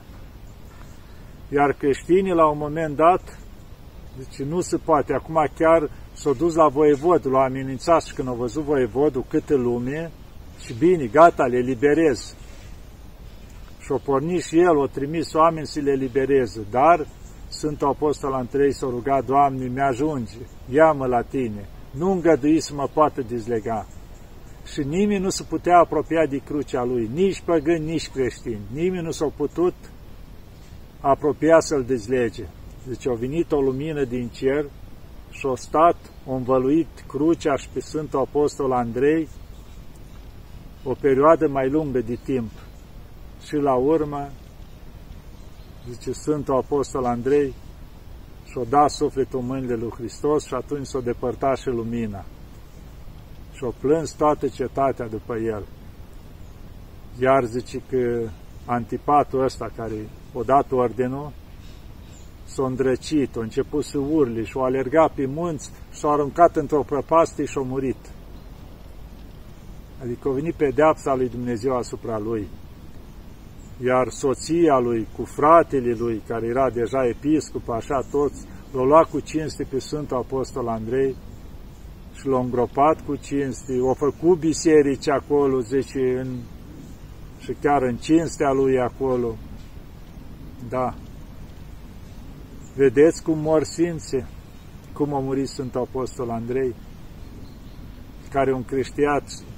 Iar 1.48 1.72
creștinii, 1.72 2.34
la 2.34 2.50
un 2.50 2.58
moment 2.58 2.96
dat, 2.96 3.38
zice, 4.20 4.44
nu 4.44 4.60
se 4.60 4.76
poate. 4.76 5.14
Acum 5.14 5.48
chiar 5.58 5.90
s-au 6.12 6.34
dus 6.34 6.54
la 6.54 6.68
voievod, 6.68 7.26
l-au 7.26 7.42
amenințat 7.42 8.02
și 8.02 8.14
când 8.14 8.28
au 8.28 8.34
văzut 8.34 8.62
voievodul 8.62 9.24
câtă 9.28 9.54
lume, 9.54 10.10
și 10.64 10.74
bine, 10.74 11.06
gata, 11.06 11.44
le 11.44 11.58
liberez. 11.58 12.34
Și-o 13.80 13.98
pornit 13.98 14.42
și 14.42 14.58
el, 14.58 14.76
o 14.76 14.86
trimis 14.86 15.32
oameni 15.32 15.66
să 15.66 15.80
le 15.80 15.92
libereze, 15.92 16.66
dar 16.70 17.06
Sfântul 17.52 17.88
Apostol 17.88 18.32
Andrei 18.32 18.72
s-a 18.72 18.86
rugat, 18.90 19.24
Doamne, 19.24 19.66
mi-ajunge, 19.66 20.38
ia-mă 20.70 21.06
la 21.06 21.22
Tine, 21.22 21.68
nu 21.90 22.10
îngădui 22.12 22.60
să 22.60 22.74
mă 22.74 22.88
poată 22.92 23.22
dezlega. 23.28 23.86
Și 24.72 24.80
nimeni 24.80 25.22
nu 25.22 25.28
se 25.28 25.42
putea 25.48 25.78
apropia 25.78 26.26
de 26.26 26.36
crucea 26.36 26.84
lui, 26.84 27.10
nici 27.14 27.40
păgâni, 27.40 27.84
nici 27.84 28.10
creștini. 28.10 28.60
Nimeni 28.72 29.04
nu 29.04 29.10
s-a 29.10 29.32
putut 29.36 29.74
apropia 31.00 31.60
să-l 31.60 31.84
dezlege. 31.84 32.44
Deci 32.86 33.08
a 33.08 33.12
venit 33.12 33.52
o 33.52 33.60
lumină 33.60 34.04
din 34.04 34.28
cer 34.28 34.70
și 35.30 35.46
a 35.52 35.54
stat, 35.54 35.96
a 36.28 36.34
învăluit 36.34 37.04
crucea 37.06 37.56
și 37.56 37.68
pe 37.72 37.80
Sfântul 37.80 38.18
Apostol 38.18 38.72
Andrei 38.72 39.28
o 40.84 40.94
perioadă 41.00 41.48
mai 41.48 41.70
lungă 41.70 42.00
de 42.00 42.18
timp. 42.24 42.50
Și 43.46 43.54
la 43.54 43.74
urmă 43.74 44.30
zice 45.90 46.12
Sfântul 46.12 46.54
Apostol 46.54 47.04
Andrei, 47.04 47.54
și-o 48.44 48.64
da 48.68 48.88
sufletul 48.88 49.38
în 49.38 49.46
mâinile 49.46 49.74
lui 49.74 49.90
Hristos 49.90 50.44
și 50.46 50.54
atunci 50.54 50.86
s-o 50.86 51.00
depărta 51.00 51.54
și 51.54 51.68
lumina. 51.68 52.24
Și-o 53.52 53.70
plâns 53.80 54.12
toată 54.12 54.48
cetatea 54.48 55.08
după 55.08 55.36
el. 55.36 55.64
Iar 57.18 57.44
zice 57.44 57.82
că 57.88 58.28
antipatul 58.64 59.44
ăsta 59.44 59.70
care 59.76 60.08
o 60.32 60.42
dat 60.42 60.72
ordinul, 60.72 61.32
s-a 62.44 62.66
îndrăcit, 62.66 63.36
a 63.36 63.40
început 63.40 63.84
să 63.84 63.98
urli 63.98 64.44
și-o 64.44 64.62
alergat 64.62 65.12
pe 65.12 65.26
munți 65.26 65.70
și-o 65.92 66.10
aruncat 66.10 66.56
într-o 66.56 66.82
prăpastie 66.82 67.44
și-o 67.44 67.62
murit. 67.62 68.10
Adică 70.02 70.28
a 70.28 70.32
venit 70.32 70.54
pedeapsa 70.54 71.14
lui 71.14 71.28
Dumnezeu 71.28 71.76
asupra 71.76 72.18
lui 72.18 72.48
iar 73.84 74.08
soția 74.08 74.78
lui 74.78 75.06
cu 75.16 75.24
fratele 75.24 75.94
lui, 75.98 76.22
care 76.26 76.46
era 76.46 76.70
deja 76.70 77.06
episcop, 77.06 77.68
așa 77.68 78.06
toți, 78.10 78.46
l-au 78.72 78.84
luat 78.84 79.10
cu 79.10 79.20
cinste 79.20 79.66
pe 79.70 79.78
Sfântul 79.78 80.16
Apostol 80.16 80.68
Andrei 80.68 81.16
și 82.14 82.26
l-au 82.26 82.42
îngropat 82.42 83.00
cu 83.06 83.16
cinste, 83.16 83.72
au 83.72 83.94
făcut 83.94 84.38
biserici 84.38 85.08
acolo, 85.08 85.60
zice, 85.60 86.18
în, 86.18 86.28
și 87.38 87.56
chiar 87.60 87.82
în 87.82 87.96
cinstea 87.96 88.50
lui 88.50 88.78
acolo. 88.78 89.36
Da. 90.68 90.94
Vedeți 92.76 93.22
cum 93.22 93.38
mor 93.38 93.62
sfințe, 93.62 94.26
cum 94.92 95.14
a 95.14 95.18
murit 95.18 95.48
Sfântul 95.48 95.80
Apostol 95.80 96.30
Andrei? 96.30 96.74
Care 98.32 98.52
un 98.52 98.64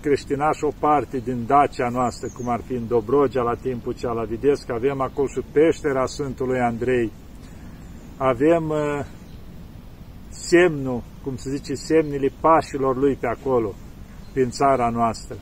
creștinaș 0.01 0.61
o 0.61 0.73
parte 0.79 1.19
din 1.19 1.47
Dacia 1.47 1.89
noastră, 1.89 2.29
cum 2.37 2.49
ar 2.49 2.61
fi 2.67 2.73
în 2.73 2.87
Dobrogea 2.87 3.43
la 3.43 3.55
timpul 3.55 3.93
cea 3.93 4.13
la 4.13 4.25
Videsc, 4.25 4.71
avem 4.71 5.01
acolo 5.01 5.27
și 5.27 5.41
peștera 5.53 6.07
Sfântului 6.07 6.61
Andrei, 6.61 7.13
avem 8.17 8.69
uh, 8.69 9.05
semnul, 10.29 11.03
cum 11.23 11.37
se 11.37 11.51
zice, 11.51 11.75
semnele 11.75 12.31
pașilor 12.41 12.97
lui 12.97 13.15
pe 13.15 13.27
acolo, 13.27 13.75
prin 14.33 14.51
țara 14.51 14.89
noastră. 14.89 15.37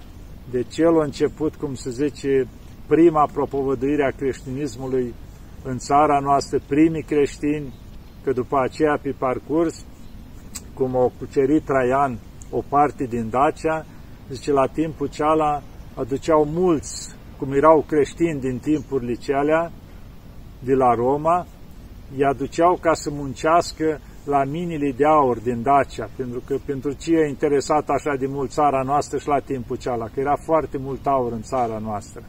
Deci 0.51 0.79
el 0.79 1.01
a 1.01 1.05
început, 1.05 1.55
cum 1.55 1.75
se 1.75 1.91
zice, 1.91 2.49
prima 2.87 3.29
propovăduire 3.33 4.05
a 4.05 4.17
creștinismului 4.17 5.15
în 5.63 5.79
țara 5.79 6.19
noastră, 6.19 6.59
primii 6.69 7.03
creștini, 7.03 7.75
că 8.25 8.33
după 8.33 8.59
aceea 8.61 8.99
pe 9.03 9.15
parcurs, 9.19 9.85
cum 10.75 10.95
o 10.95 11.13
cucerit 11.19 11.65
Traian 11.65 12.19
o 12.53 12.63
parte 12.69 13.05
din 13.05 13.31
Dacia, 13.31 13.87
zice, 14.31 14.53
la 14.53 14.67
timpul 14.67 15.09
ceala 15.09 15.63
aduceau 15.95 16.45
mulți, 16.45 17.15
cum 17.39 17.53
erau 17.53 17.85
creștini 17.87 18.41
din 18.41 18.59
timpurile 18.59 19.15
cealea, 19.15 19.73
de 20.59 20.75
la 20.75 20.95
Roma, 20.95 21.47
îi 22.17 22.25
aduceau 22.25 22.79
ca 22.81 22.95
să 22.95 23.11
muncească 23.11 24.01
la 24.25 24.45
minile 24.45 24.93
de 24.97 25.07
aur 25.07 25.39
din 25.39 25.63
Dacia, 25.63 26.09
pentru 26.17 26.43
că 26.47 26.57
pentru 26.67 26.93
ce 26.93 27.13
e 27.13 27.29
interesat 27.29 27.89
așa 27.89 28.17
de 28.19 28.27
mult 28.27 28.51
țara 28.51 28.83
noastră 28.83 29.19
și 29.19 29.29
la 29.29 29.39
timpul 29.39 29.77
ceala, 29.77 30.05
că 30.05 30.21
era 30.21 30.37
foarte 30.37 30.79
mult 30.79 31.07
aur 31.07 31.33
în 31.33 31.43
țara 31.43 31.79
noastră. 31.79 32.23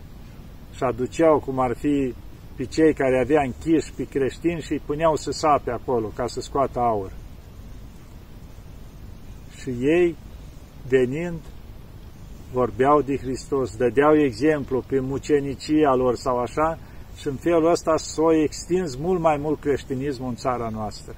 Și 0.76 0.84
aduceau, 0.84 1.40
cum 1.40 1.60
ar 1.60 1.76
fi 1.76 2.14
pe 2.56 2.64
cei 2.64 2.94
care 2.94 3.20
avea 3.20 3.42
închiși 3.42 3.94
pe 3.94 4.04
creștini 4.04 4.62
și 4.62 4.72
îi 4.72 4.82
puneau 4.86 5.16
să 5.16 5.32
sape 5.32 5.72
acolo 5.72 6.08
ca 6.16 6.28
să 6.28 6.40
scoată 6.42 6.80
aur 6.80 7.12
și 9.64 9.70
ei, 9.70 10.16
venind, 10.88 11.40
vorbeau 12.54 13.02
de 13.02 13.18
Hristos, 13.18 13.76
dădeau 13.76 14.16
exemplu 14.16 14.84
pe 14.88 15.00
mucenicia 15.00 15.94
lor 15.96 16.16
sau 16.16 16.38
așa, 16.40 16.80
și 17.16 17.28
în 17.28 17.36
felul 17.36 17.72
ăsta 17.72 17.98
s-a 17.98 18.34
extins 18.44 18.96
mult 18.96 19.20
mai 19.20 19.38
mult 19.38 19.60
creștinismul 19.60 20.30
în 20.30 20.36
țara 20.36 20.70
noastră 20.70 21.16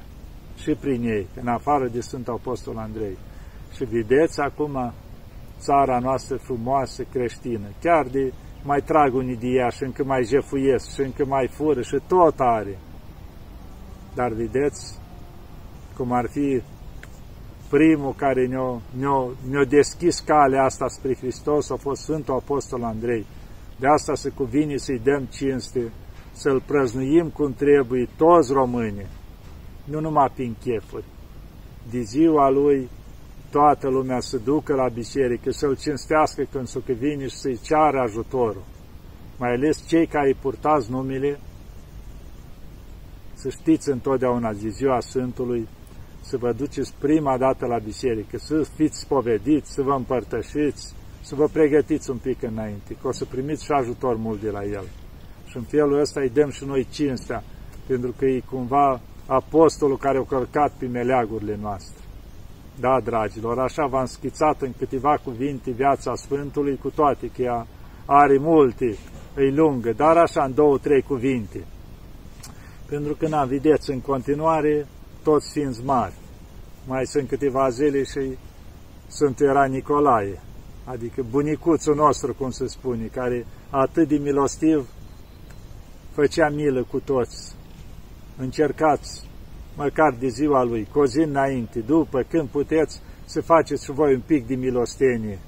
și 0.58 0.72
prin 0.72 1.04
ei, 1.04 1.28
în 1.42 1.48
afară 1.48 1.88
de 1.88 2.02
Sfântul 2.02 2.34
Apostol 2.34 2.78
Andrei. 2.78 3.18
Și 3.76 3.84
vedeți 3.84 4.40
acum 4.40 4.94
țara 5.60 6.00
noastră 6.00 6.38
frumoasă 6.38 7.04
creștină, 7.12 7.68
chiar 7.82 8.06
de 8.08 8.34
mai 8.64 8.82
trag 8.82 9.14
unii 9.14 9.38
de 9.38 9.48
ea 9.48 9.70
și 9.70 9.84
încă 9.84 10.04
mai 10.04 10.24
jefuiesc 10.24 10.94
și 10.94 11.02
încă 11.02 11.26
mai 11.26 11.48
fură 11.48 11.82
și 11.82 12.00
tot 12.08 12.36
are. 12.38 12.78
Dar 14.14 14.32
vedeți 14.32 15.00
cum 15.98 16.12
ar 16.12 16.28
fi 16.30 16.62
primul 17.76 18.14
care 18.14 18.46
ne-a, 18.46 18.82
ne-a, 18.98 19.28
ne-a 19.50 19.64
deschis 19.64 20.20
calea 20.20 20.64
asta 20.64 20.88
spre 20.88 21.16
Hristos 21.16 21.70
a 21.70 21.76
fost 21.76 22.02
Sfântul 22.02 22.34
Apostol 22.34 22.84
Andrei. 22.84 23.26
De 23.80 23.88
asta 23.88 24.16
se 24.16 24.30
cuvine 24.30 24.78
să-i 24.78 25.02
dăm 25.04 25.28
cinste, 25.32 25.92
să-l 26.32 26.62
prăznuim 26.62 27.30
cum 27.30 27.54
trebuie 27.54 28.10
toți 28.18 28.54
românii, 28.54 29.08
nu 29.84 30.00
numai 30.00 30.32
prin 30.34 30.56
chefuri. 30.64 31.04
De 31.92 32.02
ziua 32.02 32.50
lui 32.50 32.90
toată 33.52 33.90
lumea 33.90 34.20
să 34.20 34.38
ducă 34.38 34.74
la 34.74 34.88
biserică, 34.88 35.52
să-l 35.52 35.78
cinstească 35.78 36.44
când 36.52 36.68
se 36.68 36.80
vine 37.00 37.28
și 37.28 37.36
să-i 37.36 37.60
ceară 37.64 38.00
ajutorul. 38.00 38.64
Mai 39.38 39.54
ales 39.54 39.88
cei 39.88 40.08
care 40.08 40.36
purtați 40.42 40.92
numele, 40.92 41.40
să 43.34 43.50
știți 43.50 43.90
întotdeauna 43.90 44.54
de 44.54 44.70
ziua 44.70 45.00
Sfântului, 45.00 45.68
să 46.28 46.38
vă 46.38 46.52
duceți 46.52 46.94
prima 47.00 47.38
dată 47.38 47.66
la 47.66 47.78
biserică, 47.78 48.38
să 48.38 48.68
fiți 48.76 49.00
spovediți, 49.00 49.74
să 49.74 49.82
vă 49.82 49.94
împărtășiți, 49.94 50.94
să 51.22 51.36
vă 51.36 51.48
pregătiți 51.54 52.10
un 52.10 52.18
pic 52.18 52.42
înainte, 52.42 52.98
că 53.02 53.08
o 53.08 53.12
să 53.12 53.26
primiți 53.26 53.64
și 53.64 53.72
ajutor 53.72 54.16
mult 54.16 54.42
de 54.42 54.50
la 54.50 54.64
El. 54.64 54.88
Și 55.46 55.58
în 55.58 55.64
felul 55.64 56.00
ăsta 56.00 56.20
îi 56.20 56.30
dăm 56.30 56.50
și 56.50 56.66
noi 56.66 56.88
cinstea, 56.92 57.44
pentru 57.88 58.14
că 58.18 58.26
e 58.26 58.42
cumva 58.50 59.02
apostolul 59.26 59.98
care 59.98 60.18
a 60.18 60.24
călcat 60.24 60.72
pe 60.78 60.86
meleagurile 60.86 61.58
noastre. 61.62 62.04
Da, 62.80 63.00
dragilor, 63.04 63.60
așa 63.60 63.86
v-am 63.86 64.06
schițat 64.06 64.62
în 64.62 64.74
câteva 64.78 65.18
cuvinte 65.24 65.72
viața 65.72 66.16
Sfântului, 66.16 66.78
cu 66.78 66.90
toate 66.90 67.30
că 67.36 67.42
ea 67.42 67.68
are 68.06 68.38
multe, 68.38 68.86
e 69.38 69.50
lungă, 69.50 69.94
dar 69.94 70.18
așa 70.18 70.44
în 70.44 70.54
două, 70.54 70.78
trei 70.78 71.02
cuvinte. 71.02 71.66
Pentru 72.90 73.16
că, 73.16 73.28
n-am 73.28 73.48
vedeți, 73.48 73.92
în 73.92 74.02
continuare, 74.02 74.88
toți 75.28 75.52
ființi 75.52 75.84
mari. 75.84 76.14
Mai 76.88 77.06
sunt 77.06 77.28
câteva 77.28 77.70
zile 77.70 78.04
și 78.04 78.38
Sfântul 79.08 79.46
era 79.46 79.66
Nicolae, 79.66 80.42
adică 80.84 81.24
bunicuțul 81.30 81.96
nostru, 81.96 82.34
cum 82.34 82.50
se 82.50 82.68
spune, 82.68 83.06
care 83.06 83.46
atât 83.70 84.08
de 84.08 84.18
milostiv 84.18 84.90
făcea 86.12 86.50
milă 86.50 86.84
cu 86.92 87.00
toți. 87.00 87.56
Încercați, 88.38 89.30
măcar 89.76 90.16
de 90.20 90.28
ziua 90.28 90.64
lui, 90.64 90.88
cu 90.92 91.00
o 91.00 91.06
zi 91.06 91.20
înainte, 91.20 91.80
după, 91.80 92.22
când 92.30 92.48
puteți, 92.50 93.02
să 93.26 93.42
faceți 93.42 93.84
și 93.84 93.92
voi 93.92 94.14
un 94.14 94.22
pic 94.26 94.48
de 94.48 94.56
milostenie. 94.56 95.40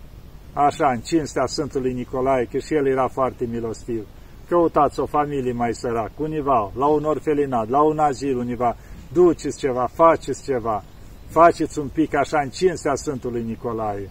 Așa, 0.54 0.92
în 0.92 1.00
cinstea 1.00 1.46
Sfântului 1.46 1.94
Nicolae, 1.94 2.48
că 2.52 2.58
și 2.58 2.74
el 2.74 2.88
era 2.88 3.08
foarte 3.08 3.46
milostiv. 3.46 4.08
Căutați 4.48 5.00
o 5.00 5.06
familie 5.06 5.52
mai 5.52 5.74
săracă, 5.74 6.14
univa, 6.18 6.72
la 6.76 6.86
un 6.86 7.04
orfelinat, 7.04 7.70
la 7.70 7.82
un 7.82 7.98
azil, 8.00 8.38
univa, 8.38 8.76
duceți 9.14 9.58
ceva, 9.58 9.90
faceți 9.94 10.44
ceva, 10.44 10.84
faceți 11.28 11.80
un 11.80 11.88
pic 11.88 12.16
așa 12.16 12.40
în 12.44 12.50
cinstea 12.50 12.96
Sfântului 12.96 13.44
Nicolae, 13.44 14.10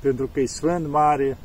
pentru 0.00 0.30
că 0.32 0.40
e 0.40 0.46
Sfânt 0.46 0.88
Mare 0.88 1.38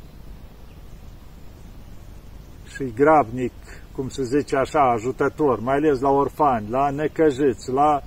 și 2.74 2.92
grabnic, 2.94 3.52
cum 3.94 4.08
se 4.08 4.22
zice 4.22 4.56
așa, 4.56 4.90
ajutător, 4.90 5.60
mai 5.60 5.74
ales 5.74 6.00
la 6.00 6.10
orfani, 6.10 6.70
la 6.70 6.90
necăjiți, 6.90 7.70
la 7.70 8.02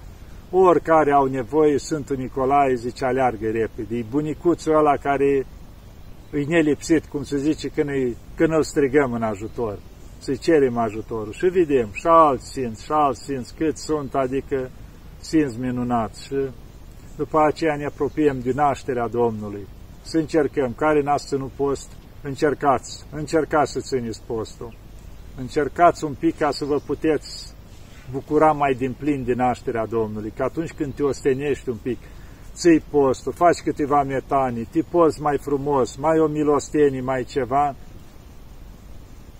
oricare 0.51 1.11
au 1.11 1.25
nevoie, 1.25 1.77
Sfântul 1.77 2.15
Nicolae 2.15 2.75
zice, 2.75 3.05
aleargă 3.05 3.49
repede. 3.49 3.97
E 3.97 4.05
bunicuțul 4.09 4.75
ăla 4.75 4.97
care 4.97 5.45
îi 6.31 6.45
nelipsit, 6.45 7.05
cum 7.05 7.23
se 7.23 7.37
zice, 7.37 7.67
când, 7.67 7.89
îi, 7.89 8.17
când 8.35 8.51
îl 8.53 8.63
strigăm 8.63 9.13
în 9.13 9.23
ajutor, 9.23 9.77
să 10.23 10.35
cerem 10.35 10.77
ajutorul. 10.77 11.31
Și 11.31 11.45
vedem, 11.45 11.89
și 11.93 12.07
alți 12.07 12.47
sfinți, 12.47 12.83
și 12.83 12.91
alți 12.91 13.21
sfinți, 13.21 13.53
cât 13.55 13.77
sunt, 13.77 14.15
adică 14.15 14.69
sfinți 15.19 15.59
minunați. 15.59 16.25
Și 16.25 16.35
după 17.17 17.39
aceea 17.47 17.75
ne 17.75 17.85
apropiem 17.85 18.39
din 18.39 18.55
nașterea 18.55 19.07
Domnului. 19.07 19.67
Să 20.01 20.17
încercăm, 20.17 20.73
care 20.75 21.01
n-ați 21.01 21.27
ținut 21.27 21.51
post, 21.51 21.91
încercați, 22.21 23.05
încercați 23.11 23.71
să 23.71 23.79
țineți 23.79 24.21
postul. 24.25 24.73
Încercați 25.37 26.03
un 26.03 26.13
pic 26.19 26.37
ca 26.37 26.51
să 26.51 26.65
vă 26.65 26.79
puteți 26.85 27.53
bucura 28.11 28.51
mai 28.51 28.73
din 28.73 28.95
plin 28.99 29.23
din 29.23 29.35
nașterea 29.35 29.85
Domnului, 29.85 30.33
că 30.35 30.43
atunci 30.43 30.71
când 30.71 30.93
te 30.93 31.03
ostenești 31.03 31.69
un 31.69 31.77
pic, 31.81 31.97
ții 32.53 32.83
postul, 32.89 33.33
faci 33.33 33.61
câteva 33.63 34.03
metanii, 34.03 34.67
te 34.71 34.81
poți 34.81 35.21
mai 35.21 35.37
frumos, 35.37 35.95
mai 35.95 36.19
o 36.19 36.27
milostenie, 36.27 37.01
mai 37.01 37.23
ceva, 37.23 37.75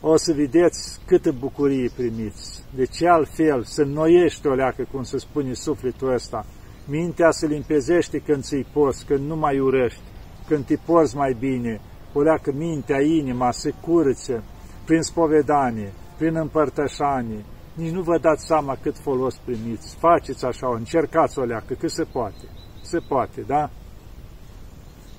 o 0.05 0.15
să 0.17 0.33
vedeți 0.33 0.99
câtă 1.05 1.31
bucurie 1.31 1.89
primiți. 1.95 2.63
De 2.75 2.85
ce 2.85 3.07
altfel 3.07 3.63
să 3.63 3.81
înnoiești 3.81 4.47
o 4.47 4.53
leacă, 4.53 4.87
cum 4.91 5.03
se 5.03 5.17
spune 5.17 5.53
sufletul 5.53 6.13
ăsta, 6.13 6.45
mintea 6.87 7.31
se 7.31 7.47
limpezește 7.47 8.17
când 8.19 8.43
ții 8.43 8.65
post, 8.73 9.03
când 9.03 9.27
nu 9.27 9.35
mai 9.35 9.59
urăști, 9.59 9.99
când 10.47 10.65
te 10.65 10.75
poți 10.85 11.15
mai 11.15 11.35
bine, 11.39 11.81
o 12.13 12.21
leacă 12.21 12.51
mintea, 12.51 13.01
inima 13.01 13.51
se 13.51 13.73
curăță 13.81 14.43
prin 14.85 15.01
spovedanie, 15.01 15.93
prin 16.17 16.35
împărtășanie, 16.35 17.45
nici 17.73 17.91
nu 17.91 18.01
vă 18.01 18.17
dați 18.17 18.45
seama 18.45 18.77
cât 18.81 18.97
folos 18.97 19.35
primiți. 19.45 19.95
Faceți 19.95 20.45
așa, 20.45 20.75
încercați 20.75 21.39
o 21.39 21.43
leacă, 21.43 21.73
cât 21.73 21.91
se 21.91 22.03
poate. 22.03 22.47
Se 22.81 22.99
poate, 23.07 23.41
da? 23.41 23.69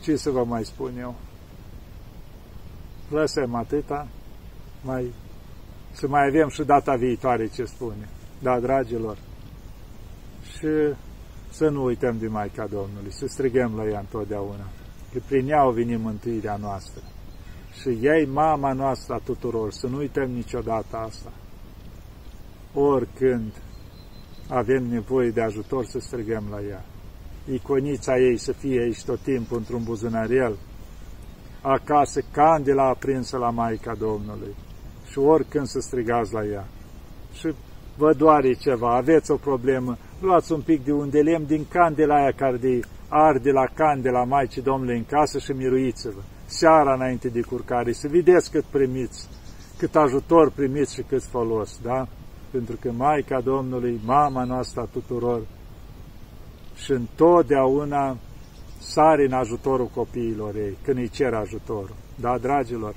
Ce 0.02 0.16
să 0.16 0.30
vă 0.30 0.44
mai 0.44 0.64
spun 0.64 0.92
eu? 0.98 1.14
Lăsăm 3.08 3.54
atâta, 3.54 4.08
mai, 4.84 5.12
să 5.92 6.08
mai 6.08 6.26
avem 6.26 6.48
și 6.48 6.62
data 6.62 6.94
viitoare 6.94 7.46
ce 7.46 7.64
spune. 7.64 8.08
Da, 8.42 8.60
dragilor? 8.60 9.18
Și 10.56 10.96
să 11.50 11.68
nu 11.68 11.84
uităm 11.84 12.18
de 12.18 12.26
Maica 12.26 12.66
Domnului, 12.66 13.12
să 13.12 13.26
strigăm 13.26 13.76
la 13.76 13.84
ea 13.84 13.98
întotdeauna, 13.98 14.66
că 15.12 15.18
prin 15.28 15.48
ea 15.48 15.66
o 15.66 15.70
venim 15.70 16.00
mântuirea 16.00 16.56
noastră. 16.56 17.02
Și 17.80 17.88
ei 17.88 18.26
mama 18.26 18.72
noastră 18.72 19.14
a 19.14 19.20
tuturor, 19.24 19.72
să 19.72 19.86
nu 19.86 19.96
uităm 19.96 20.30
niciodată 20.30 20.96
asta 20.96 21.32
oricând 22.74 23.52
avem 24.48 24.86
nevoie 24.86 25.30
de 25.30 25.40
ajutor 25.42 25.84
să 25.84 25.98
strigăm 25.98 26.44
la 26.50 26.60
ea. 26.68 26.84
Iconița 27.52 28.18
ei 28.18 28.36
să 28.36 28.52
fie 28.52 28.80
aici 28.80 29.04
tot 29.04 29.20
timpul 29.20 29.56
într-un 29.56 29.82
buzunarel, 29.82 30.56
acasă 31.60 32.20
candela 32.32 32.88
aprinsă 32.88 33.36
la 33.36 33.50
Maica 33.50 33.94
Domnului 33.94 34.54
și 35.14 35.20
oricând 35.20 35.66
să 35.66 35.80
strigați 35.80 36.32
la 36.32 36.44
ea. 36.44 36.66
Și 37.32 37.54
vă 37.96 38.12
doare 38.12 38.52
ceva, 38.52 38.96
aveți 38.96 39.30
o 39.30 39.36
problemă, 39.36 39.96
luați 40.20 40.52
un 40.52 40.60
pic 40.60 40.84
de 40.84 40.92
unde 40.92 41.20
lemn 41.20 41.46
din 41.46 41.66
candela 41.68 42.14
aia 42.14 42.32
care 42.32 42.56
de 42.56 42.80
arde 43.08 43.50
la 43.50 43.64
candela 43.74 44.24
Maicii 44.24 44.62
Domnului 44.62 44.96
în 44.96 45.04
casă 45.04 45.38
și 45.38 45.52
miruiți-vă. 45.52 46.20
Seara 46.46 46.94
înainte 46.94 47.28
de 47.28 47.40
curcare, 47.40 47.92
să 47.92 48.08
vedeți 48.08 48.50
cât 48.50 48.64
primiți, 48.64 49.28
cât 49.78 49.96
ajutor 49.96 50.50
primiți 50.50 50.94
și 50.94 51.02
cât 51.02 51.22
folos, 51.22 51.78
da? 51.82 52.06
pentru 52.50 52.76
că 52.80 52.90
Maica 52.92 53.40
Domnului, 53.40 54.00
mama 54.04 54.44
noastră 54.44 54.80
a 54.80 54.88
tuturor, 54.92 55.40
și 56.74 56.90
întotdeauna 56.90 58.16
sare 58.78 59.24
în 59.24 59.32
ajutorul 59.32 59.86
copiilor 59.94 60.54
ei, 60.54 60.76
când 60.82 60.96
îi 60.96 61.08
cer 61.08 61.34
ajutorul. 61.34 61.94
Da, 62.20 62.38
dragilor? 62.38 62.94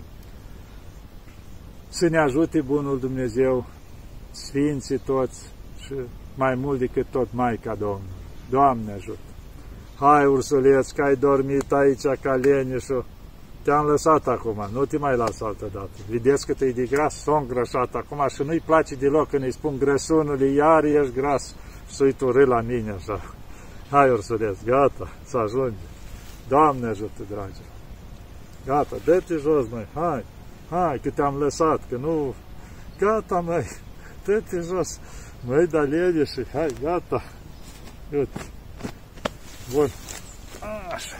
Să 1.90 2.08
ne 2.08 2.18
ajute 2.18 2.62
Bunul 2.62 3.00
Dumnezeu, 3.00 3.66
Sfinții 4.32 4.98
toți 4.98 5.40
și 5.80 5.94
mai 6.36 6.56
mult 6.56 6.80
decât 6.80 7.06
tot 7.12 7.28
Maica 7.32 7.76
Domnului. 7.76 8.16
Doamne 8.50 8.92
ajută! 8.92 9.20
Hai, 10.00 10.26
ursuleț, 10.26 10.92
că 10.92 11.02
ai 11.02 11.16
dormit 11.16 11.72
aici 11.72 12.20
ca 12.22 12.34
leneșul, 12.34 13.06
te-am 13.62 13.86
lăsat 13.86 14.28
acum, 14.28 14.68
nu 14.74 14.86
te 14.86 14.98
mai 14.98 15.18
las 15.18 15.42
altă 15.42 15.70
dată. 15.74 15.90
Vedeți 16.10 16.46
cât 16.46 16.62
e 16.62 16.72
de 16.72 16.86
gras, 16.86 17.22
s-o 17.22 17.36
îngrășat 17.36 17.96
acum 17.96 18.26
și 18.28 18.44
nu-i 18.44 18.60
place 18.66 18.96
deloc 18.96 19.30
când 19.30 19.44
îi 19.44 19.52
spun 19.52 19.78
grăsunului, 19.78 20.54
iar 20.54 20.84
ești 20.84 21.14
gras 21.14 21.56
și 21.88 21.96
să-i 21.96 22.16
la 22.46 22.62
mine 22.62 22.92
așa. 22.92 23.22
Hai, 23.90 24.10
ursuleț, 24.10 24.58
gata, 24.66 25.08
să 25.24 25.38
ajunge. 25.38 25.86
Doamne 26.48 26.88
ajută, 26.88 27.22
dragi. 27.30 27.62
Gata, 28.66 28.96
dă-te 29.06 29.36
jos, 29.36 29.66
măi, 29.70 29.88
hai, 29.94 30.26
а, 30.72 30.94
які 30.94 31.12
там 31.12 31.36
лесатки, 31.36 31.98
ну, 31.98 32.34
ка 33.00 33.22
там, 33.22 33.52
ай, 33.52 33.68
ти 34.26 34.42
ти 34.42 34.62
ж 34.62 34.76
ось, 34.76 35.00
ми 35.44 35.68
даленіші, 35.68 36.46
ай, 36.54 36.72
я 36.82 37.00
та, 37.00 37.22
от, 38.14 38.30
вот, 39.72 39.92
аж. 40.62 41.16